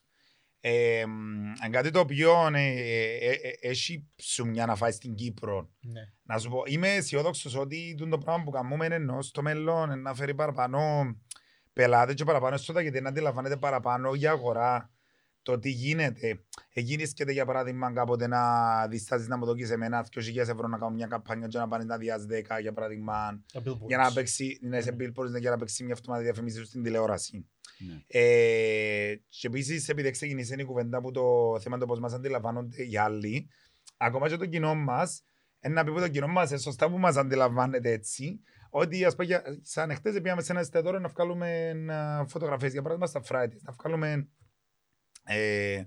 [0.62, 5.70] ε, είναι κάτι το οποίο ε, ε, ε, έχει ψουμιά να φάεις στην Κύπρο.
[5.80, 6.02] Ναι.
[6.24, 10.14] Να σου πω, είμαι αισιόδοξος ότι το πράγμα που κάνουμε είναι ενώ στο μέλλον να
[10.14, 10.80] φέρει παραπάνω
[11.74, 14.92] πελάτες και παραπάνω έσοδα γιατί να αντιλαμβάνεται παραπάνω για αγορά
[15.50, 16.44] το τι γίνεται.
[16.74, 18.42] Εκείνη σκέφτεται για παράδειγμα κάποτε να
[18.88, 21.98] διστάζεις να μου δοκίσεις εμένα 2.000 ευρώ να κάνω μια καμπάνια και να πάνε να
[21.98, 23.88] διάσει 10 για παράδειγμα Τα billboards.
[23.88, 25.06] για να παίξει, να είσαι Ναι.
[25.06, 27.48] billboards, για να παίξει μια αυτόματη διαφήμιση σου στην τηλεόραση.
[27.88, 28.02] Ναι.
[28.08, 31.24] Ε, και επίσης, επειδή ξεκίνησε η κουβέντα από το
[31.60, 33.50] θέμα το πώς μας αντιλαμβάνονται οι άλλοι,
[33.98, 35.24] ακόμα και το κοινό μας,
[35.70, 39.44] να πει που το κοινό μας, σωστά που μας αντιλαμβάνεται έτσι, ότι ας πούμε, για-
[39.62, 41.74] σαν εχθές πήγαμε σε ένα εστιατόριο να βγάλουμε
[42.28, 44.28] φωτογραφίες, για παράδειγμα στα Fridays, να βγάλουμε
[45.24, 45.82] ε,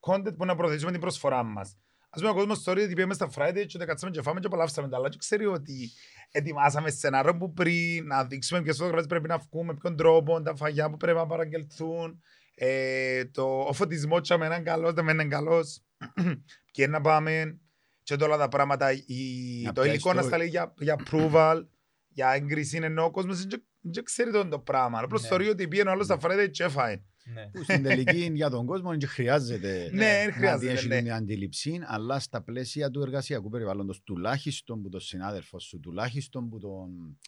[0.00, 1.78] content που να προωθήσουμε την προσφορά μας.
[2.10, 4.46] Α πούμε, ο κόσμος θεωρεί ότι πήγαμε στα Fridays και τα κάτσαμε και φάμε και
[4.46, 5.90] απολαύσαμε τα, αλλά και ξέρει ότι
[6.30, 10.56] ετοιμάσαμε σενάριο που πριν να δείξουμε ποιε φωτογραφίε πρέπει να βγούμε, με ποιον τρόπο, τα
[10.56, 12.22] φαγιά που πρέπει να παραγγελθούν,
[12.54, 15.82] ε, το, ο φωτισμός και με έναν καλός, δεν με έναν καλός,
[16.70, 17.60] και να πάμε,
[18.02, 21.66] και όλα τα πράγματα, η, Να το πιάσεις υλικό να το- σταλεί για, για approval,
[22.08, 24.98] για έγκριση, ενώ ο κόσμος δεν δεν ξέρει το, το πράγμα.
[24.98, 25.28] Απλώς Ναι.
[25.28, 27.02] θεωρεί ότι πήγαινε ο άλλος στα Friday και έφαε.
[27.34, 27.48] Ναι.
[27.52, 31.02] Που στην τελική για τον κόσμο δεν χρειάζεται Ναι, δεν να χρειάζεται, έχει ναι.
[31.02, 36.58] την αντίληψη, αλλά στα πλαίσια του εργασιακού περιβάλλοντος, τουλάχιστον που τον συνάδελφος σου, τουλάχιστον που
[36.58, 37.18] τον...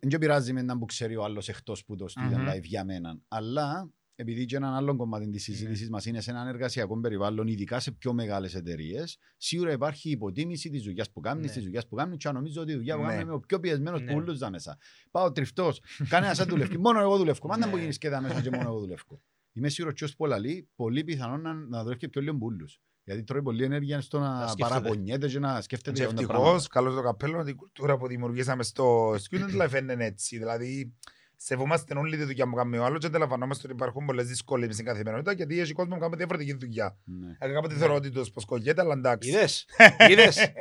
[0.00, 2.48] Δεν πειράζει με έναν που ξέρει ο άλλος εκτός που το student Μμμ.
[2.48, 6.46] life για μένα, αλλά επειδή και έναν άλλο κομμάτι της συζήτησης μας είναι σε έναν
[6.48, 11.52] εργασιακό περιβάλλον, ειδικά σε πιο μεγάλες εταιρείες, σίγουρα υπάρχει υποτίμηση της δουλειάς που κάνεις, Ναι.
[11.52, 13.08] της δουλειάς που κάνεις, και νομίζω ότι η δουλειά που Ναι.
[13.08, 14.06] κάνει είμαι ο πιο πιεσμένος Ναι.
[14.12, 14.78] που όλου τα μέσα.
[15.10, 16.78] Πάω τριφτός, κανένας δεν δουλεύει.
[16.86, 17.48] Μόνο εγώ δουλεύω.
[17.48, 17.72] Μάντα Ναι.
[17.72, 19.22] που γίνεις και τα μέσα και μόνο εγώ δουλεύω.
[19.52, 22.66] Είμαι σίγουρος ότι πολλά λέει, πολύ πιθανό να, να δουλεύει και πιο λίγο μπούλου.
[23.04, 24.80] Γιατί τρώει πολλή ενέργεια στο Να να σκέφτεται.
[24.80, 26.66] παραπονιέται και να σκέφτεται Και για τα ευτυχώς, πράγματα.
[26.68, 30.38] καλώς το καπέλο, ότι η κουλτούρα που δημιουργήσαμε στο Student Life είναι έτσι.
[30.38, 30.94] Δηλαδή,
[31.44, 34.86] σεβόμαστε όλη τη δουλειά που κάνουμε ο άλλος και αντιλαμβανόμαστε ότι υπάρχουν πολλές δυσκολίες στην
[34.86, 36.98] καθημερινότητα γιατί έχει κόσμος που κάνει διαφορετική δουλειά.
[37.04, 37.36] Ναι.
[37.38, 39.28] Εγώ κάποτε θεωρώ ότι το σποσκογέται, αλλά εντάξει.
[39.28, 39.66] Είδες,
[40.10, 40.52] είδες.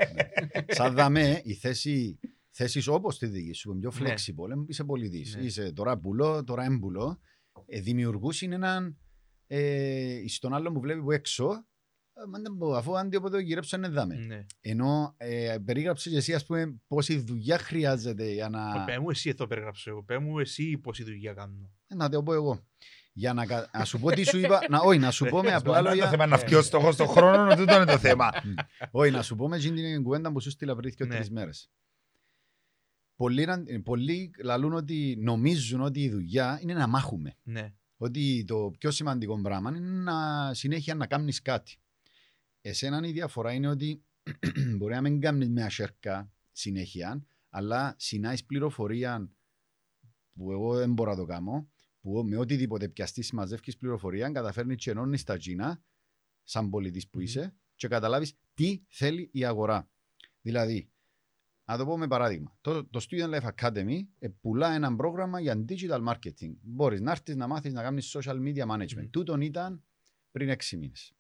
[0.67, 4.09] Σαν δαμέ, η θέση, θέσεις όπως τη δική σου, πιο Ναι.
[4.09, 5.35] flexible, ε, είσαι πολιτής.
[5.35, 5.43] Ναι.
[5.45, 7.19] Είσαι τώρα πουλό, τώρα έμπουλο.
[7.65, 8.97] Ε, δημιουργούσαν έναν,
[9.47, 11.55] ε, στον άλλον που βλέπει που έξω, ε,
[12.29, 14.15] μα δεν μπορώ, αφού αντί από το γυρέψω είναι δάμε.
[14.15, 14.45] Ναι.
[14.61, 18.83] Ενώ ε, περίγραψες και εσύ ας πούμε πόση δουλειά χρειάζεται για να...
[18.85, 20.03] Πέ μου εσύ εδώ περιγράψω εγώ.
[20.03, 21.71] Πέ μου εσύ πόση δουλειά κάνω.
[21.87, 22.65] Ε, να το πω εγώ.
[23.13, 25.53] Για να, κα- να σου πω τι σου είπα, να, όχι, να σου πω με
[25.53, 27.97] απλά Απλά είναι το λόγια, θέμα να βγει ο στόχος στον χρόνο, τούτο είναι το
[27.97, 28.29] θέμα.
[28.91, 31.15] όχι, να σου πω με εκείνη την κουβέντα που σου στείλα πριν και Ναι.
[31.15, 31.69] τρεις μέρες.
[33.15, 37.37] Πολλοί, να- πολλοί λαλούν ότι νομίζουν ότι η δουλειά είναι να μάχουμε.
[37.43, 37.73] Ναι.
[37.97, 41.77] Ότι το πιο σημαντικό πράγμα είναι να συνέχεια να κάνεις κάτι.
[42.61, 44.03] Εσένα η διαφορά είναι ότι
[44.77, 49.31] μπορεί να μην κάνεις μια σέρκα συνέχεια, αλλά συνάεις πληροφορία
[50.33, 51.69] που εγώ δεν μπορώ να το κάνω,
[52.01, 55.83] που με οτιδήποτε πιαστείς συμμαζεύεις πληροφορία, καταφέρνεις και ενώνεις τα τζίνα,
[56.43, 57.23] σαν πολιτής που Μμμ.
[57.23, 59.89] είσαι, και καταλάβεις τι θέλει η αγορά.
[60.41, 60.91] Δηλαδή,
[61.65, 62.57] να το πω με παράδειγμα.
[62.61, 66.55] Το, το Student Life Academy ε, πουλά ένα πρόγραμμα για digital marketing.
[66.61, 69.03] Μπορείς να έρθεις να μάθεις να κάνεις social media management.
[69.03, 69.09] Μμμ.
[69.09, 69.83] Τούτον ήταν
[70.31, 71.15] πριν έξι μήνες.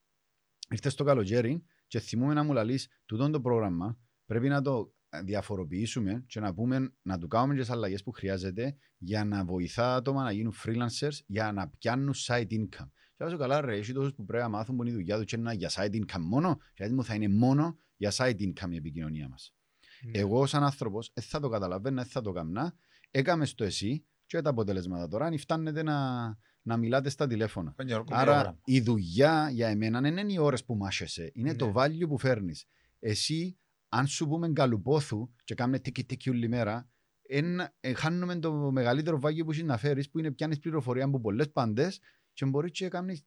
[0.71, 6.23] Ήρθες στο καλοκαίρι και θυμούμε να μου λαλείς τούτον το πρόγραμμα πρέπει να το διαφοροποιήσουμε
[6.27, 10.31] και να πούμε να του κάνουμε τις αλλαγές που χρειάζεται για να βοηθά άτομα να
[10.31, 12.89] γίνουν freelancers για να πιάνουν side income.
[13.15, 15.25] Και όσο καλά ρε, έχει τόσους που πρέπει να μάθουν που είναι η δουλειά τους
[15.25, 18.75] και είναι για side income μόνο, γιατί μου θα είναι μόνο για side income η
[18.75, 19.53] επικοινωνία μας.
[20.01, 20.19] Ναι.
[20.19, 22.75] Εγώ, σαν άνθρωπος, δεν θα το καταλαβαίνω, δεν θα το καμνά.
[23.11, 25.25] Έκαμες το εσύ και τα αποτελέσματα τώρα.
[25.25, 27.75] Αν φτάνετε να, να μιλάτε στα τηλέφωνα.
[28.09, 31.31] Άρα η δουλειά για εμένα δεν είναι οι ώρες που μάσχεσαι.
[31.33, 31.55] Είναι Ναι.
[31.57, 32.65] το value που φέρνεις.
[32.99, 33.57] Εσύ,
[33.89, 36.89] αν σου πούμε καλουπόθου και κάνουμε τίκι τίκι όλη μέρα,
[37.21, 41.19] εν, ε, χάνουμε το μεγαλύτερο βάγιο που έχει να φέρεις, που είναι πιάνεις πληροφορία από
[41.19, 41.99] πολλές πάντες
[42.33, 43.25] και μπορείς και κάνεις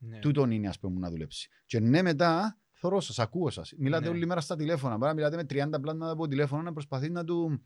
[0.00, 0.18] Ναι.
[0.18, 1.48] τούτον είναι ας πούμε να δουλέψεις.
[1.66, 3.72] Και ναι μετά, θωρώ σας, ακούω σας.
[3.78, 4.10] Μιλάτε Ναι.
[4.10, 4.96] όλη μέρα στα τηλέφωνα.
[4.96, 7.62] Μπορεί να μιλάτε με 30 πλάσματα από τηλέφωνο να προσπαθείς να του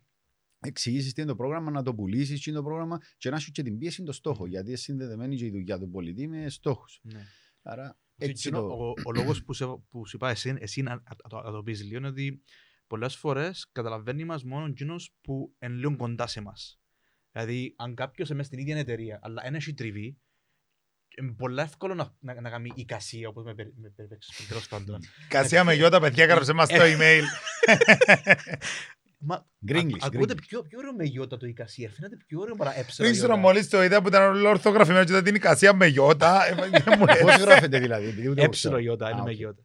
[0.63, 3.51] εξηγήσεις τι είναι το πρόγραμμα, να το πουλήσεις τι είναι το πρόγραμμα και να σου
[3.51, 4.47] και την πίεση το στόχο.
[4.47, 7.01] Γιατί είναι συνδεδεμένη και η δουλειά του πολιτή με στόχους.
[7.03, 7.21] Ναι.
[7.63, 8.75] Άρα Και έτσι εκείνο, το...
[8.75, 11.63] ο, ο λόγος που, σε, που σου είπα εσύ, εσύ να, να, το- να το
[11.63, 12.43] πεις λίγο είναι ότι
[12.87, 16.81] πολλές φορές καταλαβαίνει μας μόνο εκείνος που είναι λίγο κοντά σε μας.
[17.33, 20.19] Δηλαδή, αν κάποιος είναι μες στην ίδια εταιρεία, αλλά δεν έχει τριβή,
[21.19, 24.69] είναι πολύ εύκολο να, να, να κάνει εικασία, όπως με, περι- με περιπέξεις πριν, τέλος
[24.69, 25.01] πάντων.
[25.29, 27.23] Κασία με γιώτα, παιδιά, έγραψε μας το Ε, email.
[29.25, 30.49] Μα, Γκρίγκλις, α- ακούγεται γκρίγκλις.
[30.49, 33.41] πιο, πιο ωραίο με γιώτα το εικασία, φαίνεται πιο ωραίο παρά έψερα Δεν ξέρω, γιώτα.
[33.49, 36.47] μόλις το είδα που ήταν όλο ορθογραφημένο και ήταν την εικασία με γιώτα.
[36.47, 37.37] ε, δεν μου Πώς λες.
[37.41, 38.79] γράφεται δηλαδή, επειδή ούτε εγώ Έψιλο ξέρω.
[38.79, 39.37] γιώτα, είναι Α, με οκ.
[39.37, 39.63] γιώτα.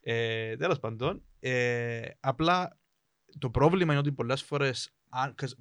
[0.00, 2.78] Ε, Τέλος πάντων, ε, απλά
[3.38, 4.94] το πρόβλημα είναι ότι πολλές φορές,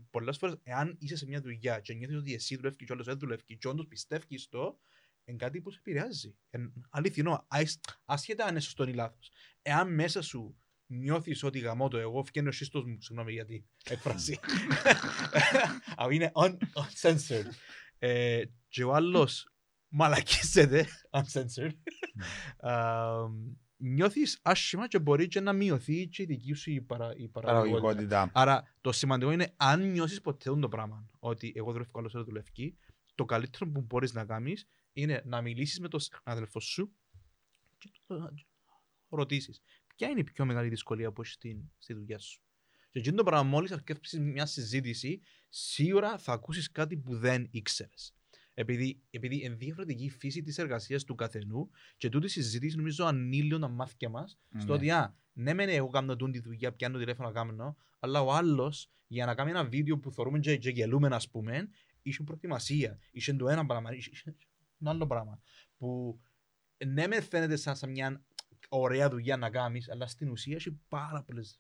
[0.09, 3.03] πολλές φορές, εάν είσαι σε μια δουλειά και νιώθεις ότι εσύ δουλεύει και ο άλλο
[3.03, 4.79] δεν δουλεύει και όντως πιστεύει το,
[5.25, 6.35] είναι κάτι που σε επηρεάζει.
[6.49, 9.31] Εν, αληθινό, άις- άσχετα αν είναι σωστό ή λάθος.
[9.61, 10.57] Εάν μέσα σου
[10.91, 14.39] νιώθεις ότι γαμώ το εγώ, φτιάχνει ο σύστος μου, συγγνώμη για την έκφραση.
[15.97, 17.49] Αλλά είναι un- uncensored.
[17.99, 19.49] Ε, και ο άλλος
[19.87, 21.73] μαλακίζεται, uncensored.
[22.69, 23.13] Α,
[23.77, 27.81] νιώθεις άσχημα και μπορεί και να μειωθεί και η δική σου η, παρα, η παραγωγικότητα.
[27.81, 28.31] Παραγωγικότητα.
[28.33, 32.77] Άρα το σημαντικό είναι αν νιώσεις ποτέ το πράγμα ότι εγώ δουλεύω καλώς σε δουλευκή,
[33.15, 36.95] το καλύτερο που μπορείς να κάνεις είναι να μιλήσεις με τον αδελφό σου
[37.77, 38.33] και να
[39.09, 39.61] ρωτήσεις
[39.99, 42.41] ποια είναι η πιο μεγάλη δυσκολία που έχεις στην, στη δουλειά σου;
[42.89, 48.13] Και εκείνο το πράγμα μόλις αρκεύσεις μια συζήτηση, σίγουρα θα ακούσεις κάτι που δεν ήξερες.
[48.53, 53.05] Επειδή, επειδή είναι διαφορετική η φύση της εργασίας του καθενού και τούτη η συζήτηση νομίζω
[53.05, 54.73] ανήλυον τα μάθηκια μας στο Ναι.
[54.73, 58.33] ότι α, ναι μεν εγώ κάνω τούν τη δουλειά, πιάνω τηλέφωνο να κάνω, αλλά ο
[58.33, 61.69] άλλος για να κάνει ένα βίντεο που θεωρούμε και, και γελούμε ας πούμε,
[62.01, 64.35] είχε προετοιμασία, είχε το ένα πράγμα, είχε, είχε
[64.79, 65.41] ένα άλλο πράγμα.
[65.77, 66.19] Που
[66.85, 68.23] ναι μεν φαίνεται σαν, σαν μια
[68.69, 71.59] ωραία δουλειά να κάνεις, αλλά στην ουσία έχει πάρα πολλές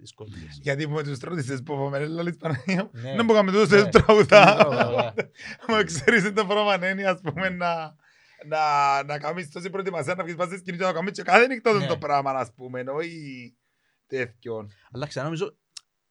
[0.00, 0.58] δυσκολίες.
[0.62, 2.90] Γιατί με τους τρώτησες που φοβάμαι, λαλείς Παναγία.
[2.92, 3.14] Ναι.
[3.16, 3.66] Δεν μπορούμε να Ναι.
[3.66, 4.56] τους τραγουδά.
[4.56, 5.14] Τραγουδά.
[5.68, 7.96] Μα ξέρεις το πράγμα είναι ας πούμε να...
[8.46, 11.46] Να, να κάνεις τόση προετοιμασία, να βγεις πάνω στη σκηνή και να κάνεις και κάθε
[11.46, 11.86] νύχτα Ναι.
[11.86, 13.54] το πράγμα, ας πούμε, όχι
[14.06, 14.70] τέτοιον.
[14.92, 15.56] Αλλά ξανά νομίζω,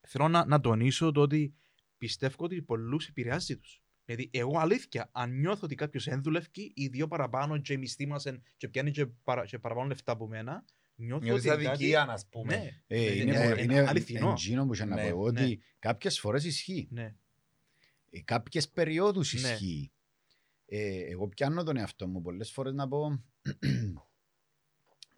[0.08, 1.56] θέλω να, να τονίσω το ότι
[1.98, 3.82] πιστεύω ότι πολλούς επηρεάζει τους.
[4.08, 8.06] Δηλαδή, εγώ αλήθεια, αν νιώθω ότι κάποιος δεν δουλεύει ή δύο παραπάνω και η μισθή
[8.06, 10.66] μας εν- και πιάνει και, παρα, και παραπάνω λεφτά από μένα,
[10.96, 11.68] νιώθω Νιώθεις ότι κάτι...
[11.68, 12.56] αδικία, ας πούμε.
[12.56, 14.30] Ναι, Ε, είναι- είναι, είναι- που- είναι είναι αληθινό.
[14.30, 15.42] εντζήνο που είχε να Ναι, πω εγώ, ναι.
[15.42, 16.88] ότι κάποιες φορές ισχύει.
[16.92, 17.16] ναι.
[18.10, 19.40] Ε, κάποιες περιόδους Ναι.
[19.50, 19.92] ισχύει.
[20.66, 23.24] Ε, εγώ πιάνω τον εαυτό μου πολλές φορές να πω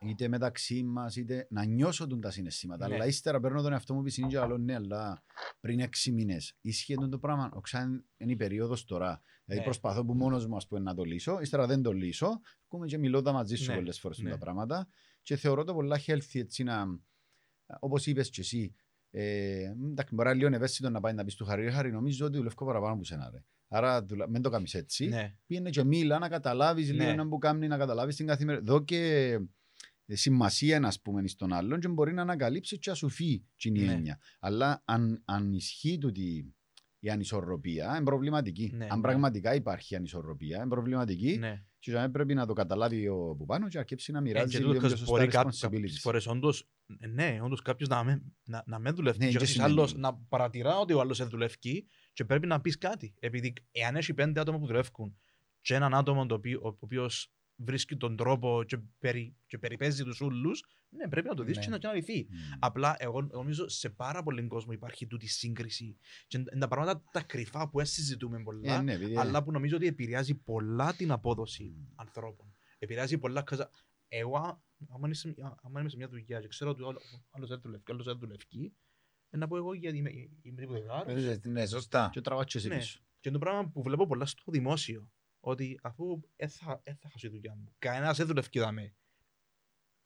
[0.08, 2.88] είτε μεταξύ μας είτε να νιώσω τον τα συναισθήματα.
[2.88, 2.94] Ναι.
[2.96, 5.24] Αλλά ύστερα παίρνω τον εαυτό μου πίσω και άλλο ναι, αλλά
[5.60, 7.50] πριν έξι μήνες ισχύει τον το πράγμα.
[7.54, 9.22] Οξά είναι η περίοδος τώρα.
[9.46, 9.72] Δηλαδή Ναι.
[9.72, 12.40] προσπαθώ που μόνος μου ας πούμε, να το λύσω, ύστερα δεν το λύσω.
[12.66, 14.30] Ακούμε και μιλώ τα μαζί σου Ναι, πολλές φορές ναι.
[14.30, 14.88] τα πράγματα
[15.22, 16.86] και θεωρώ το πολλά healthy έτσι να,
[17.80, 18.76] όπως είπες και εσύ,
[19.12, 21.92] ε, εντάξει, μπορεί να είναι λίγο ευαίσθητο να πάει να πεις του Χαρή, «Ρε Χαρή,
[21.92, 23.30] νομίζω ότι δουλεύω παραπάνω από σένα.
[23.34, 23.44] Ρε.
[23.68, 25.08] Άρα δουλα- μην το κάνεις έτσι.
[25.08, 25.36] ναι.
[25.46, 27.04] Πήγαινε και μίλα να καταλάβεις Ναι.
[27.04, 28.74] λίγο να που κάνει, να καταλάβεις την καθημερινότητα.
[28.74, 28.98] Δω και
[29.32, 29.40] ε,
[30.16, 33.92] σημασία να πούμε στον άλλον και μπορεί να ανακαλύψει και να σου φύγει την Ναι.
[33.94, 34.20] έννοια.
[34.40, 36.54] Αλλά αν, αν ισχύει τούτη
[37.02, 38.72] η ανισορροπία, είναι προβληματική.
[38.76, 39.02] Ναι, αν ναι.
[39.02, 41.64] πραγματικά υπάρχει ανισορροπία, είναι προβληματική ναι.
[41.80, 44.22] και για μένα πρέπει να το καταλάβει ο που πάνω και να αρκέψει να Ε,
[44.22, 45.72] μοιράζει και λίγο τούτο, πιο πως σωστά μπορεί κά- responsibilities.
[45.82, 46.70] κάποιες φορές όντως,
[47.00, 49.72] ε, ναι, όντως κάποιος να με, να, να με δουλεύει Ναι, και και κάποιος σημαίνει.
[49.72, 53.14] άλλος να παρατηρά ότι ο άλλος δεν δουλεύει και πρέπει να πεις κάτι.
[53.20, 55.18] Επειδή εάν έχει πέντε άτομα που δουλεύουν
[55.62, 60.22] και έναν άτομο το οποίο, ο οποίος βρίσκει τον τρόπο και, περι, και περιπέζει τους
[60.22, 61.64] ούλους, ναι, πρέπει να το δεις Ναι.
[61.64, 62.28] και να, και να λυθεί.
[62.30, 62.36] Μμ.
[62.60, 65.98] Απλά εγώ, εγώ νομίζω σε πάρα πολύ κόσμο υπάρχει τούτη σύγκριση.
[66.28, 69.52] Και είναι τα πράγματα τα κρυφά που δεν συζητούμε πολλά, Ε, ναι, επειδή- αλλά που
[69.52, 71.84] νομίζω ότι επηρεάζει πολλά την απόδοση Μμ.
[71.96, 72.54] ανθρώπων.
[72.80, 73.42] Επηρεάζει πολλά.
[73.42, 73.70] καζα-
[74.08, 76.94] Εγώ, α- άμα είμαι σε μια- άμα είμαι σε μια δουλειά και ξέρω ότι ο
[77.32, 78.74] άλλος δεν δουλεύει, ο άλλος δεν δουλεύει,
[79.30, 80.10] ε, να πω εγώ γιατί είμαι,
[80.42, 81.40] είμαι τίποτε άλλο.
[81.44, 82.10] Ναι, σωστά.
[82.14, 82.76] Και τραβάς και εσύ Ναι.
[82.78, 83.00] πίσω.
[83.20, 85.12] Και είναι το πράγμα που βλέπω πολλά στο δημόσιο.
[85.40, 88.94] Ότι αφού δεν θα, ε, θα χάσω τη δουλειά μου, κανένας δεν δουλεύει και δαμέ.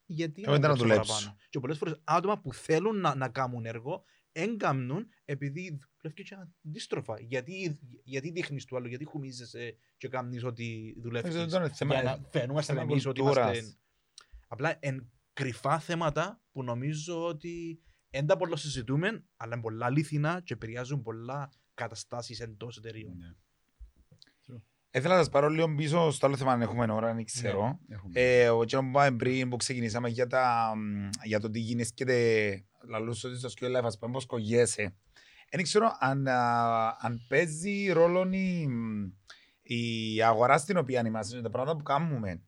[0.05, 1.13] Γιατί Εγώ δεν να δουλέψω δουλέψω.
[1.13, 6.23] παραπάνω; Και πολλές φορές άτομα που θέλουν να, να κάνουν έργο, δεν κάνουν επειδή δουλεύει
[6.23, 7.19] και αντίστροφα.
[7.19, 11.33] Γιατί, γιατί δείχνεις του άλλου, γιατί χουμίζεσαι και κάνεις ότι δουλεύεις.
[11.33, 13.57] Δεν ξέρω, είναι θέμα- Για να φαινούμαστε θέμα εμείς ότι κουλτούρας.
[13.59, 13.77] είμαστε.
[14.47, 20.41] Απλά εν κρυφά θέματα που νομίζω ότι δεν τα πολλά συζητούμε, αλλά είναι πολλά αλήθινα
[20.41, 23.37] και επηρεάζουν πολλά καταστάσεις εντός εταιρείων.
[24.93, 24.99] Ναι.
[24.99, 27.79] Ήθελα να σας πάρω λίγο πίσω στο άλλο θέμα αν έχουμε ώρα, δεν ξέρω.
[27.87, 28.11] Έχουμε.
[28.21, 32.65] Ε, ο Τζον που είπαμε πριν που ξεκινήσαμε για, τα, μ, για το τι γίνεται
[32.89, 34.95] λαλούς ότι στο σκιο live, ας πούμε, πώς κογιέσαι.
[35.51, 38.67] Δεν ξέρω αν, α, αν παίζει ρόλο η,
[39.61, 42.41] η αγορά στην οποία είμαστε, τα πράγματα που κάνουμε.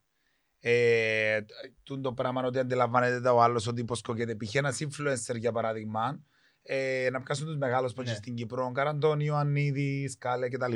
[0.60, 1.40] Ε,
[1.84, 4.36] τούν το πράγμα ότι αντιλαμβάνεται το άλλος ότι υποσκογείται.
[4.36, 4.56] Π.χ.
[4.56, 6.24] ένας influencer για παράδειγμα,
[6.62, 8.14] ε, να πιάσουν τους μεγάλους που Ναι.
[8.14, 10.74] στην Κύπρο, Καραντών, Ιωαννίδη, Σκάλε κτλ.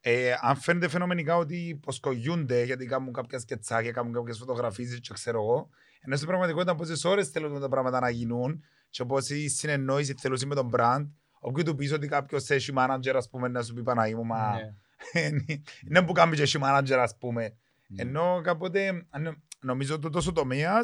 [0.00, 5.42] Ε, αν φαίνεται φαινομενικά ότι υποσκογιούνται γιατί κάνουν κάποια σκετσάκια, κάνουν κάποιες φωτογραφίε, και ξέρω
[5.42, 5.68] εγώ,
[6.00, 10.54] ενώ στην πραγματικότητα πόσες ώρες θέλουν τα πράγματα να γίνουν, και πόση συνεννόηση θέλουν με
[10.54, 11.06] τον brand,
[11.40, 14.52] όπου του πεις ότι κάποιος έχει manager, ας πούμε, να σου πει Παναγί μου, μα
[14.52, 14.74] Ναι.
[15.88, 17.56] είναι που κάνει και έχει manager, ας πούμε.
[17.86, 18.02] Ναι.
[18.02, 20.80] Ενώ κάποτε αν- νομίζω ότι τόσο τομέα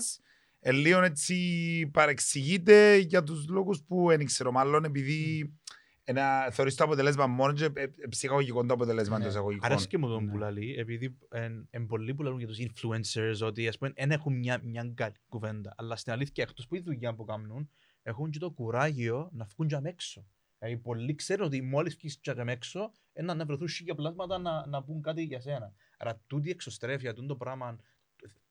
[0.61, 1.37] λίγο έτσι
[1.93, 4.53] παρεξηγείται για τους λόγους που δεν ξέρω.
[4.53, 5.53] Μάλλον επειδή
[6.05, 9.23] ένα, θεωρείς το αποτελέσμα μόνο και ε, ε, ψυχαγωγικό το αποτελέσμα Ναι.
[9.23, 9.71] των εισαγωγικών.
[9.71, 10.31] Αρέσει και μου τον Ναι.
[10.31, 11.19] που λαλεί, επειδή
[11.75, 15.15] είναι πολλοί που λαλούν για τους influencers ότι ας πούμε δεν έχουν μια, μια καλή
[15.29, 15.75] κουβέντα.
[15.77, 17.71] Αλλά στην αλήθεια, εκτός που η δουλειά που κάνουν,
[18.03, 20.27] έχουν και το κουράγιο να βγουν και έξω.
[20.59, 24.83] Δηλαδή, πολλοί ξέρουν ότι μόλις βγεις και έξω, ένα να βρεθούν χίλια πλάσματα να, να
[24.83, 25.73] πούν κάτι για σένα.
[25.99, 27.79] Άρα, τούτη η εξωστρέφεια, τούτο το πράγμα,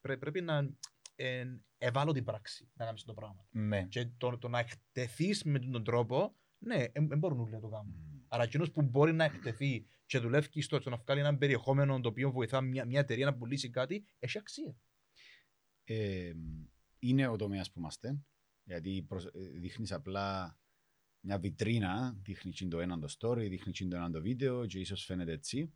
[0.01, 0.69] πρέ- πρέπει να
[1.15, 1.43] ε,
[1.77, 3.45] ευάλωτη πράξη να κάνεις το πράγμα.
[3.51, 3.83] Ναι.
[3.83, 6.35] Και το, το να εκτεθείς με τον τρόπο,
[6.65, 8.25] ναι, δεν μπορούν όλοι να το κάνουν.
[8.27, 12.09] Άρα, εκείνος που μπορεί να εκτεθεί και δουλεύει στο, στο να βγάλει ένα περιεχόμενο το
[12.09, 14.75] οποίο βοηθά μια, μια εταιρεία να πουλήσει κάτι, έχει αξία.
[15.83, 16.33] Ε,
[16.99, 18.21] είναι ο τομέας που είμαστε,
[18.63, 20.57] γιατί προσ- ε, δείχνεις απλά
[21.19, 24.79] μια βιτρίνα, δείχνει και το ένα το story, δείχνει και το ένα το βίντεο και
[24.79, 25.73] ίσως φαίνεται έτσι.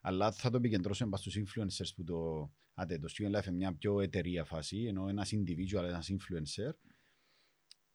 [0.00, 2.50] Αλλά θα το επικεντρώσουμε πάνω στους influencers που το...
[2.74, 6.72] Άντε, το Student Life είναι μια πιο εταιρεία φάση, ενώ ένας individual, ένας influencer.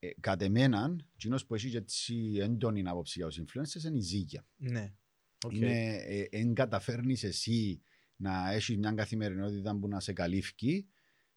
[0.05, 4.01] Ε, κατ' εμέναν, εκείνος που έχει και έτσι έντονη άποψη για τους influencers είναι η
[4.01, 4.45] ζύγια.
[4.57, 4.93] Ναι.
[5.45, 5.53] Οκ.
[5.53, 7.81] Είναι, ε, εν καταφέρνεις εσύ
[8.15, 10.85] να έχεις μια καθημερινότητα που να σε καλύφει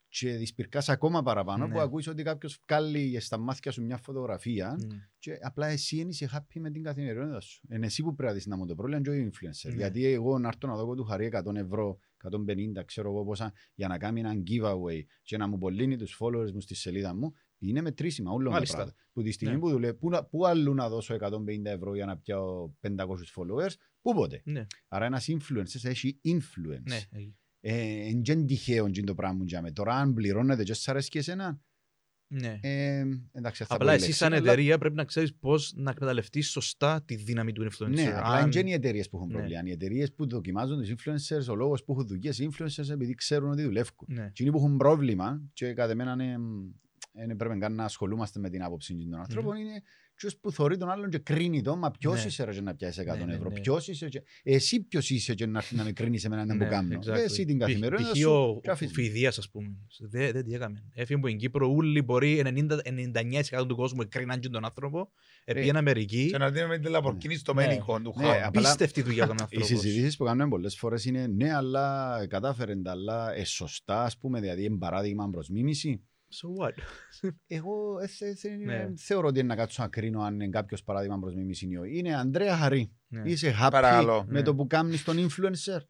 [0.09, 1.73] και δυσπυρκάς ακόμα παραπάνω Ναι.
[1.73, 4.85] που ακούεις ότι κάποιος βγάλει στα μάτια σου μια φωτογραφία Mm.
[5.19, 7.67] και απλά εσύ δεν είσαι happy με την καθημερινότητα σου.
[7.71, 9.69] Είναι εσύ που πρέπει να δεις να μου το πρόβλημα και ο influencer.
[9.69, 9.75] Ναι.
[9.77, 13.53] Γιατί εγώ να έρθω να δω εγώ του χαρί 100 ευρώ, 150, ξέρω εγώ πόσα,
[13.75, 17.33] για να κάνει έναν giveaway και να μου πωλύνει τους followers μου στη σελίδα μου,
[17.59, 18.75] είναι μετρήσιμα όλο τα Μάλιστα.
[18.77, 18.99] πράγματα.
[19.13, 19.61] Που τη στιγμή Ναι.
[19.61, 23.73] που δουλεύω, πού, να- πού αλλού να δώσω 150 ευρώ για να πιάω 500 followers,
[24.01, 26.83] πού πότε; Ναι, Άρα ένας influencer έχει influence.
[26.83, 27.01] ναι.
[27.11, 27.29] ε,
[27.61, 29.71] Ε, εν και τυχαίο είναι το πράγμα για με.
[29.73, 31.61] Τώρα αν πληρώνεται και σ' αρέσει και εσένα,
[32.35, 32.59] ναι.
[32.63, 35.91] ε, εντάξει, θα Απλά πω εσύ λέξη, σαν αλλά- εταιρεία πρέπει να ξέρεις πώς να
[35.91, 37.89] εκμεταλλευτείς σωστά τη δύναμη του influencer.
[37.89, 39.35] Ναι, απλά Αν- είναι και οι εταιρείες που έχουν Ναι.
[39.35, 39.69] προβλήματα.
[39.69, 43.63] Οι εταιρείες που δοκιμάζουν τους influencers, ο λόγος που έχουν δουλειές influencers επειδή ξέρουν ότι
[43.63, 43.95] δουλεύουν.
[44.07, 44.25] Ναι.
[44.25, 46.39] Εκείνοι που έχουν πρόβλημα, και κατά μένα είναι,
[47.25, 49.83] είναι πρέπει καν να ασχολούμαστε με την άποψη των ανθρώπων, είναι
[50.15, 52.27] ποιος που θωρεί τον άλλον και κρίνει τον, μα ποιος Ναι.
[52.27, 53.61] είσαι ρε και να πιάσεις 100 Ναι, ναι, ευρώ, ναι.
[53.61, 54.23] ποιος είσαι και...
[54.43, 56.99] Εσύ ποιος είσαι και να έρθει να με κρίνεις εμένα να Ναι, μου κάνω.
[57.03, 57.19] exactly.
[57.25, 58.17] Εσύ την Π- καθημερινότητα π.χ.
[58.19, 58.95] σου ο- και ο αφήσεις.
[58.95, 59.77] Φιδίας, ας πούμε.
[60.01, 60.83] Δεν δεν τι έκαμε.
[60.95, 62.79] Έφυγε από την Κύπρο, όλοι μπορεί 90
[63.61, 65.11] 99% του κόσμου εκκρίναν και τον άνθρωπο.
[65.45, 66.29] Επήγαινε Αμερική.
[66.31, 67.67] Και να δίνουμε την Λαμπορκίνη στο Ναι.
[67.67, 68.37] μένικο του Ναι, χώρου.
[68.45, 69.67] απλά- Απίστευτη δουλειά τον Οι άνθρωπος.
[69.69, 74.41] συζητήσεις που κάνουμε πολλές φορές είναι ναι, αλλά κατάφερε τα, αλλά ε, σωστά, ας πούμε,
[74.41, 76.01] δηλαδή, είναι παράδειγμα προς μίμηση.
[76.29, 76.73] So what?
[77.47, 78.93] Εγώ ε, θε- θε- Ναι.
[78.97, 81.99] θεωρώ ότι είναι να κάτσω να κρίνω αν είναι κάποιος παράδειγμα προς μίμηση ή όχι.
[81.99, 82.93] Είναι Αντρέα Χαρή.
[83.09, 83.23] Ναι.
[83.31, 84.25] Είσαι happy Παρακαλώ.
[84.27, 84.43] με Ναι.
[84.43, 85.81] το που κάνεις τον influencer.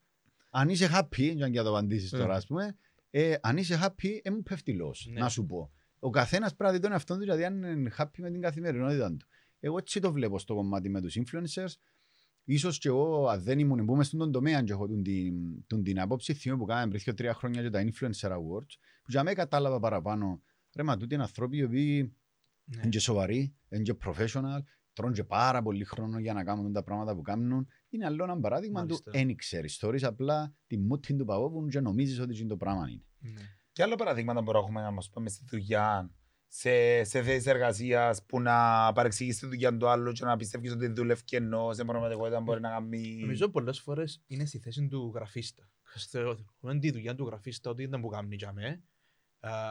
[0.51, 2.18] Αν είσαι happy, για να το απαντήσεις Ναι.
[2.18, 2.76] τώρα, ας πούμε,
[3.11, 5.20] ε, αν είσαι happy, ε, μου πέφτει λόγος, Ναι.
[5.20, 5.70] να σου πω.
[5.99, 9.09] Ο καθένας πρέπει να δει τον εαυτό του, δηλαδή αν είναι happy με την καθημερινότητα
[9.16, 9.26] του.
[9.61, 11.72] Εγώ έτσι το βλέπω στο κομμάτι με τους influencers.
[12.49, 16.01] Ίσως και εγώ, αν δεν ήμουν, μπούμε στον τομέα και έχω τον την, τον την
[16.01, 19.37] άποψη, θυμώ που κάναμε πριν δύο τρία χρόνια και τα Influencer Awards, που για μένα
[19.37, 20.43] κατάλαβα παραπάνω,
[20.75, 22.17] ρε μα τούτοι είναι άνθρωποι οι οποίοι
[22.65, 22.81] Ναι.
[22.81, 24.59] είναι και σοβαροί, είναι και professional,
[24.93, 27.69] τρώνε και πάρα πολύ χρόνο για να κάνουν τα πράγματα που κάνουν.
[27.89, 29.11] Είναι άλλο ένα παράδειγμα του Μάλιστα.
[29.11, 29.77] δεν ξέρεις.
[29.77, 33.05] Θεωρείς απλά τη μούτη του παγόβουν και νομίζεις ότι είναι το πράγμα είναι.
[33.19, 33.41] Ναι.
[33.73, 36.11] Και άλλο παραδείγματα μπορούμε να έχουμε να μας πούμε στη δουλειά,
[36.59, 40.87] σε, σε θέσεις εργασίας που να παρεξηγήσει τη δουλειά του άλλου και να πιστεύεις ότι
[40.89, 43.17] δουλεύει και ενώ σε πραγματικότητα μπορεί να κάνει...
[43.21, 45.71] Νομίζω πολλές φορές είναι στη θέση του γραφίστα.
[46.09, 48.83] Θεωρούμε τη δουλειά του γραφίστα ότι ήταν που κάνει για μέ.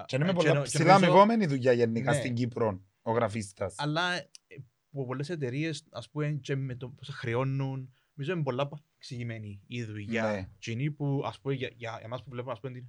[0.06, 2.18] Και είναι με Ε, πολλά νο- ψηλά νομίζω- αμοιβόμενη δουλειά γενικά Ναι.
[2.18, 3.76] στην Κύπρο, ο γραφίστας.
[3.78, 4.26] Αλλά ε,
[4.92, 9.84] που πολλές εταιρείες, ας πούμε, και με το πώς χρεώνουν, νομίζω είναι πολλά εξηγημένη η
[9.84, 10.32] δουλειά.
[10.32, 10.50] Ναι.
[10.60, 12.86] Και είναι που, ας πούμε, για, για εμάς που βλέπουμε, ας πούμε, την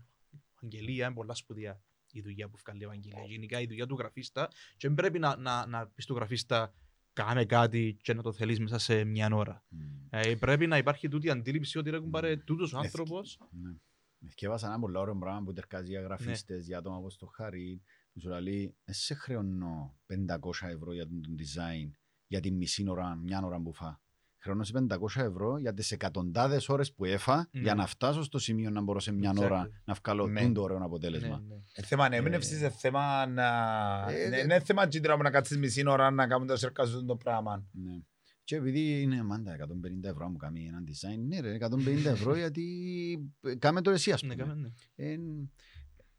[0.61, 1.80] Ευαγγελία, είναι πολλά σπουδαία
[2.18, 3.22] η δουλειά που βγάλει η Ευαγγελία.
[3.26, 6.74] Γενικά η δουλειά του γραφίστα, και δεν πρέπει να, να, να πεις του γραφίστα
[7.12, 9.64] κάνε κάτι και να το θέλεις μέσα σε μια ώρα.
[10.10, 13.38] Ε, πρέπει να υπάρχει τούτη αντίληψη ότι έχουν πάρει τούτος ο Εθ- άνθρωπος.
[13.50, 13.74] Ναι.
[14.28, 16.06] Εθιέβασα ένα πολύ ωραίο πράγμα που τερκάζει για Ναι.
[16.06, 21.06] γραφίστες, για άτομα όπως το Χαρί, που σου λέει, «Ε, σε χρεώνω 500 ευρώ για
[21.06, 21.90] τον τον design,
[22.26, 24.00] για τη μισή ώρα, μια ώρα που φά.
[24.47, 24.64] Χρεώνω
[25.16, 27.61] 500 ευρώ για τις εκατοντάδες ώρες που έφα Ναι.
[27.61, 29.42] για να φτάσω στο σημείο να μπορώ σε μια Exactly.
[29.44, 30.40] ώρα να βγάλω Ναι.
[30.40, 30.53] ναι.
[30.53, 31.28] το ωραίο αποτέλεσμα.
[31.40, 31.61] Ναι, ναι.
[31.72, 33.47] Ε, θέμα έμπνευσης, ε, θέμα να...
[34.11, 37.07] Ε, ναι, ε, Είναι θέμα τζίντρα που να κάτσεις μισή ώρα να κάνουν το σερκάζουν
[37.07, 37.64] το πράγμα.
[37.72, 37.99] Ναι.
[38.44, 39.64] Και επειδή είναι μάντα 150
[40.03, 42.64] ευρώ να μου κάνει ένα design, ναι ρε, 150 ευρώ γιατί
[43.40, 44.42] ε, κάμε το εσύ ας Ναι, πούμε.
[44.47, 44.68] κάμε, ναι.
[45.07, 45.16] Ε,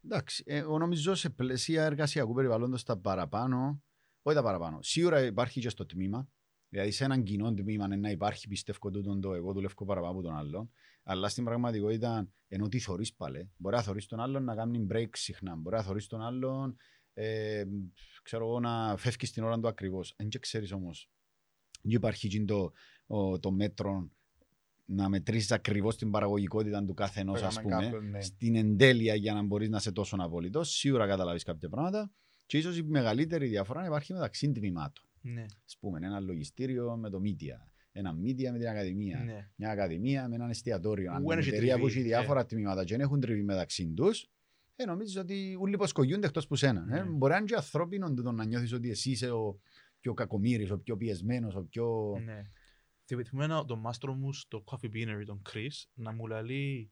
[0.04, 3.82] εντάξει, ε, εγώ νομίζω σε πλαίσια εργασιακού περιβαλλόντος τα παραπάνω,
[4.22, 6.28] όχι τα παραπάνω, σίγουρα υπάρχει και στο τμήμα,
[6.68, 10.22] δηλαδή σε έναν κοινό τμήμα είναι να υπάρχει πιστεύω τούτον το εγώ δουλεύω παραπάνω από
[10.22, 10.70] τον άλλον,
[11.02, 15.08] αλλά στην πραγματικότητα ενώ τι θωρείς πάλι, μπορεί να θωρείς τον άλλον να κάνει break
[15.12, 16.76] συχνά, μπορεί να θωρείς τον άλλον
[17.14, 17.64] ε,
[18.22, 20.14] ξέρω εγώ να φεύγεις στην ώρα του ακριβώς.
[20.16, 21.10] Δεν και ξέρεις όμως,
[21.82, 22.72] δεν υπάρχει εκείνο το,
[23.06, 24.10] ο- το μέτρο
[24.84, 28.20] να μετρήσεις ακριβώς την παραγωγικότητα του κάθε ενός ας Έκαμε πούμε κάποιον, ναι.
[28.20, 30.70] στην εντέλεια για να μπορείς να είσαι τόσο απολύτως.
[30.70, 32.10] Σίγουρα καταλάβεις κάποια πράγματα.
[32.46, 35.04] Και ίσως η μεγαλύτερη διαφορά υπάρχει μεταξύ τμήματων.
[35.20, 37.56] Ναι, Α πούμε, ένα λογιστήριο με το media.
[37.92, 39.22] Ένα media με την ακαδημία.
[39.24, 39.48] ναι.
[39.56, 41.12] Μια ακαδημία με έναν εστιατόριο.
[41.12, 43.92] Αν Ου, είναι έχει εταιρεία που τριβή, έχει διάφορα τμήματα και δεν έχουν τριβή μεταξύ
[43.96, 44.30] τους,
[44.76, 46.86] ε, νομίζω ότι όλοι υποσκογιούνται εκτός που σένα.
[46.90, 47.02] Ε.
[47.02, 47.10] Ναι.
[47.10, 49.60] Μπορεί να είναι και ανθρώπινο τούτο να νιώθεις ότι εσύ είσαι ο
[50.00, 52.16] πιο κακομοίρης, ο πιο πιεσμένος, ο πιο.
[52.24, 52.42] Ναι.
[53.04, 56.90] Θυμούμαι τον μάστρο μου στο Coffee Beanery, τον Chris, να μου λέει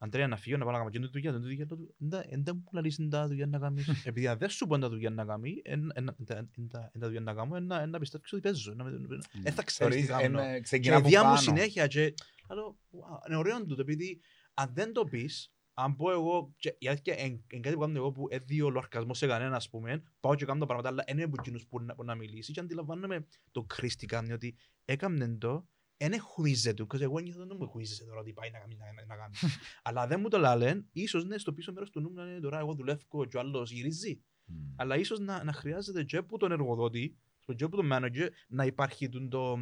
[0.00, 1.94] Αντρέα να φύγω να πάω να κάνω εκείνη τη δουλειά, την δουλειά του,
[2.28, 3.88] «Εν τα μου λαλείς τα δουλειά να κάνεις.
[4.08, 7.00] Επειδή αν δεν σου πω τα δουλειά να κάνει, εν- εν- εν- εν τα εν
[7.00, 8.70] τα δουλειά να κάνω, εν να- εν να πιστεύεις ότι παίζω.
[8.70, 10.40] εν να- Δεν θα ξέρεις τι Θεωρείς, κάνω.
[10.40, 11.40] εν, Και Ξεκινά η από διά μου πάνω.
[11.40, 12.14] συνέχεια και
[12.54, 14.20] λέω, «Wow, είναι ωραίο τούτο, επειδή
[14.54, 17.96] αν δεν το πεις, αν πω εγώ, και η αλήθεια είναι εν κάτι που κάνω
[17.96, 21.22] εγώ που έδιο λογαριασμό σε κανένα, ας πούμε, πάω και κάνω τα πράγματα, αλλά είναι
[21.22, 25.36] από εκείνους που να, που να μιλήσει και αντιλαμβάνομαι το Chris τι κάνει, ότι έκαμνε
[25.36, 25.68] το,
[25.98, 29.16] δεν χουίζεται, γιατί εγώ νιώθω δεν μου χουίζεσαι τώρα ότι πάει να κάνει, να, να
[29.16, 29.34] κάνει.
[29.82, 32.40] αλλά δεν μου το λένε, ίσως ναι, στο πίσω μέρος του νου μου να είναι
[32.40, 34.22] τώρα εγώ δουλεύω και ο άλλος γυρίζει.
[34.44, 34.74] Μμ.
[34.76, 37.18] Αλλά ίσως να, να χρειάζεται και από τον εργοδότη,
[37.56, 39.58] και από τον manager, να υπάρχει τούν το,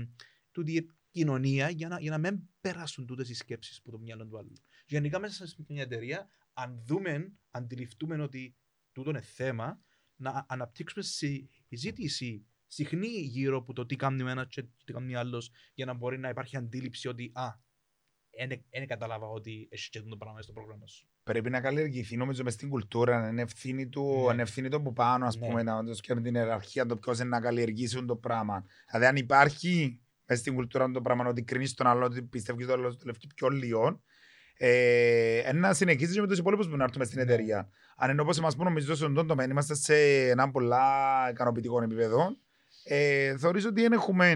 [0.50, 4.26] τούτη η κοινωνία για να, για να μην περάσουν τούτες οι σκέψεις που το μυαλό
[4.26, 4.52] του άλλου.
[4.86, 8.56] Γενικά μέσα σε μια εταιρεία, αν δούμε, αντιληφθούμε ότι
[8.92, 9.80] τούτο είναι θέμα,
[10.16, 15.18] να αναπτύξουμε συζήτηση συχνή γύρω από το τι κάνει ο ένας και τι κάνει ο
[15.18, 17.64] άλλος για να μπορεί να υπάρχει αντίληψη ότι α,
[18.70, 21.08] δεν κατάλαβα ότι έχει και το πράγμα στο πρόγραμμα σου.
[21.22, 24.32] Πρέπει να καλλιεργηθεί νομίζω μες στην κουλτούρα, είναι ευθύνη του, Ναι.
[24.32, 25.46] είναι ευθύνη του από πάνω, ας Ναι.
[25.46, 28.64] πούμε, να το σκέφτεται την ιεραρχία, το ποιος είναι να καλλιεργήσουν το πράγμα.
[28.90, 32.72] Δηλαδή αν υπάρχει μες στην κουλτούρα το πράγμα ότι κρίνεις τον άλλο, ότι πιστεύεις ότι
[32.72, 34.02] ο άλλος δουλεύει πιο λίγο,
[34.58, 37.24] ε, ε, να συνεχίσεις και με τους υπόλοιπους που να έρθουν μες στην Ναι.
[37.32, 37.70] εταιρεία.
[37.96, 39.96] Αν είναι όπως εμάς που νομίζω στον τον τομέα, είμαστε σε
[40.28, 40.84] ένα πολλά
[41.30, 42.36] ικανοποιητικό επίπεδο,
[42.88, 44.34] ε, θεωρείς ότι δεν έχουμε,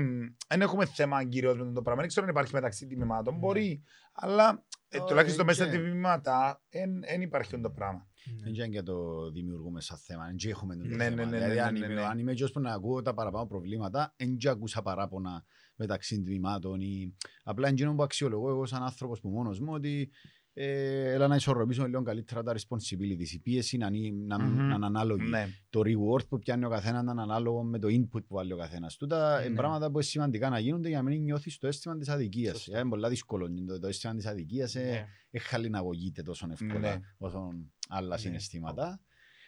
[0.48, 2.00] δεν έχουμε θέμα κυρίως με το πράγμα.
[2.00, 3.34] Δεν ξέρω αν υπάρχει μεταξύ τιμημάτων.
[3.34, 3.40] Ναι.
[3.40, 3.82] Μπορεί,
[4.12, 8.08] αλλά ε, Ω, τουλάχιστον ε, μέσα στα και- τιμήματα δεν υπάρχει αυτό το πράγμα.
[8.42, 11.16] Δεν είναι και το δημιουργούμε σαν θέμα, δεν και έχουμε το Ναι, θέμα.
[11.16, 12.02] ναι, ναι, Δηλαδή, ναι, αν ναι, είμαι- ναι.
[12.04, 15.44] αν είμαι και που να ακούω τα παραπάνω προβλήματα, δεν και ακούσα παράπονα
[15.76, 20.10] μεταξύ τμήματων ή απλά εκείνο που αξιολογώ εγώ σαν άνθρωπος που μόνος μου ότι
[20.52, 23.28] ε, έλα να ισορροπήσουμε λίγο καλύτερα τα responsibilities.
[23.32, 24.56] Η πίεση να, είναι- να, Μμμ.
[24.56, 25.28] να είναι ανάλογη.
[25.28, 25.48] Ναι.
[25.70, 28.56] Το reward που πιάνει ο καθένας να είναι ανάλογο με το input που βάλει ο
[28.56, 28.96] καθένας.
[28.96, 29.46] Τούτα Ναι.
[29.46, 32.56] είναι πράγματα που είναι σημαντικά να γίνονται για να μην νιώθεις το αίσθημα της αδικίας.
[32.62, 32.80] Σωστά.
[32.80, 33.48] Είναι πολλά δύσκολο.
[33.66, 35.06] Το, το αίσθημα της αδικίας Ναι.
[35.30, 37.00] δεν χαλιναγωγείται τόσο εύκολα Ναι.
[37.18, 37.48] όσο
[37.88, 38.16] άλλα Ναι.
[38.20, 39.00] συναισθήματα.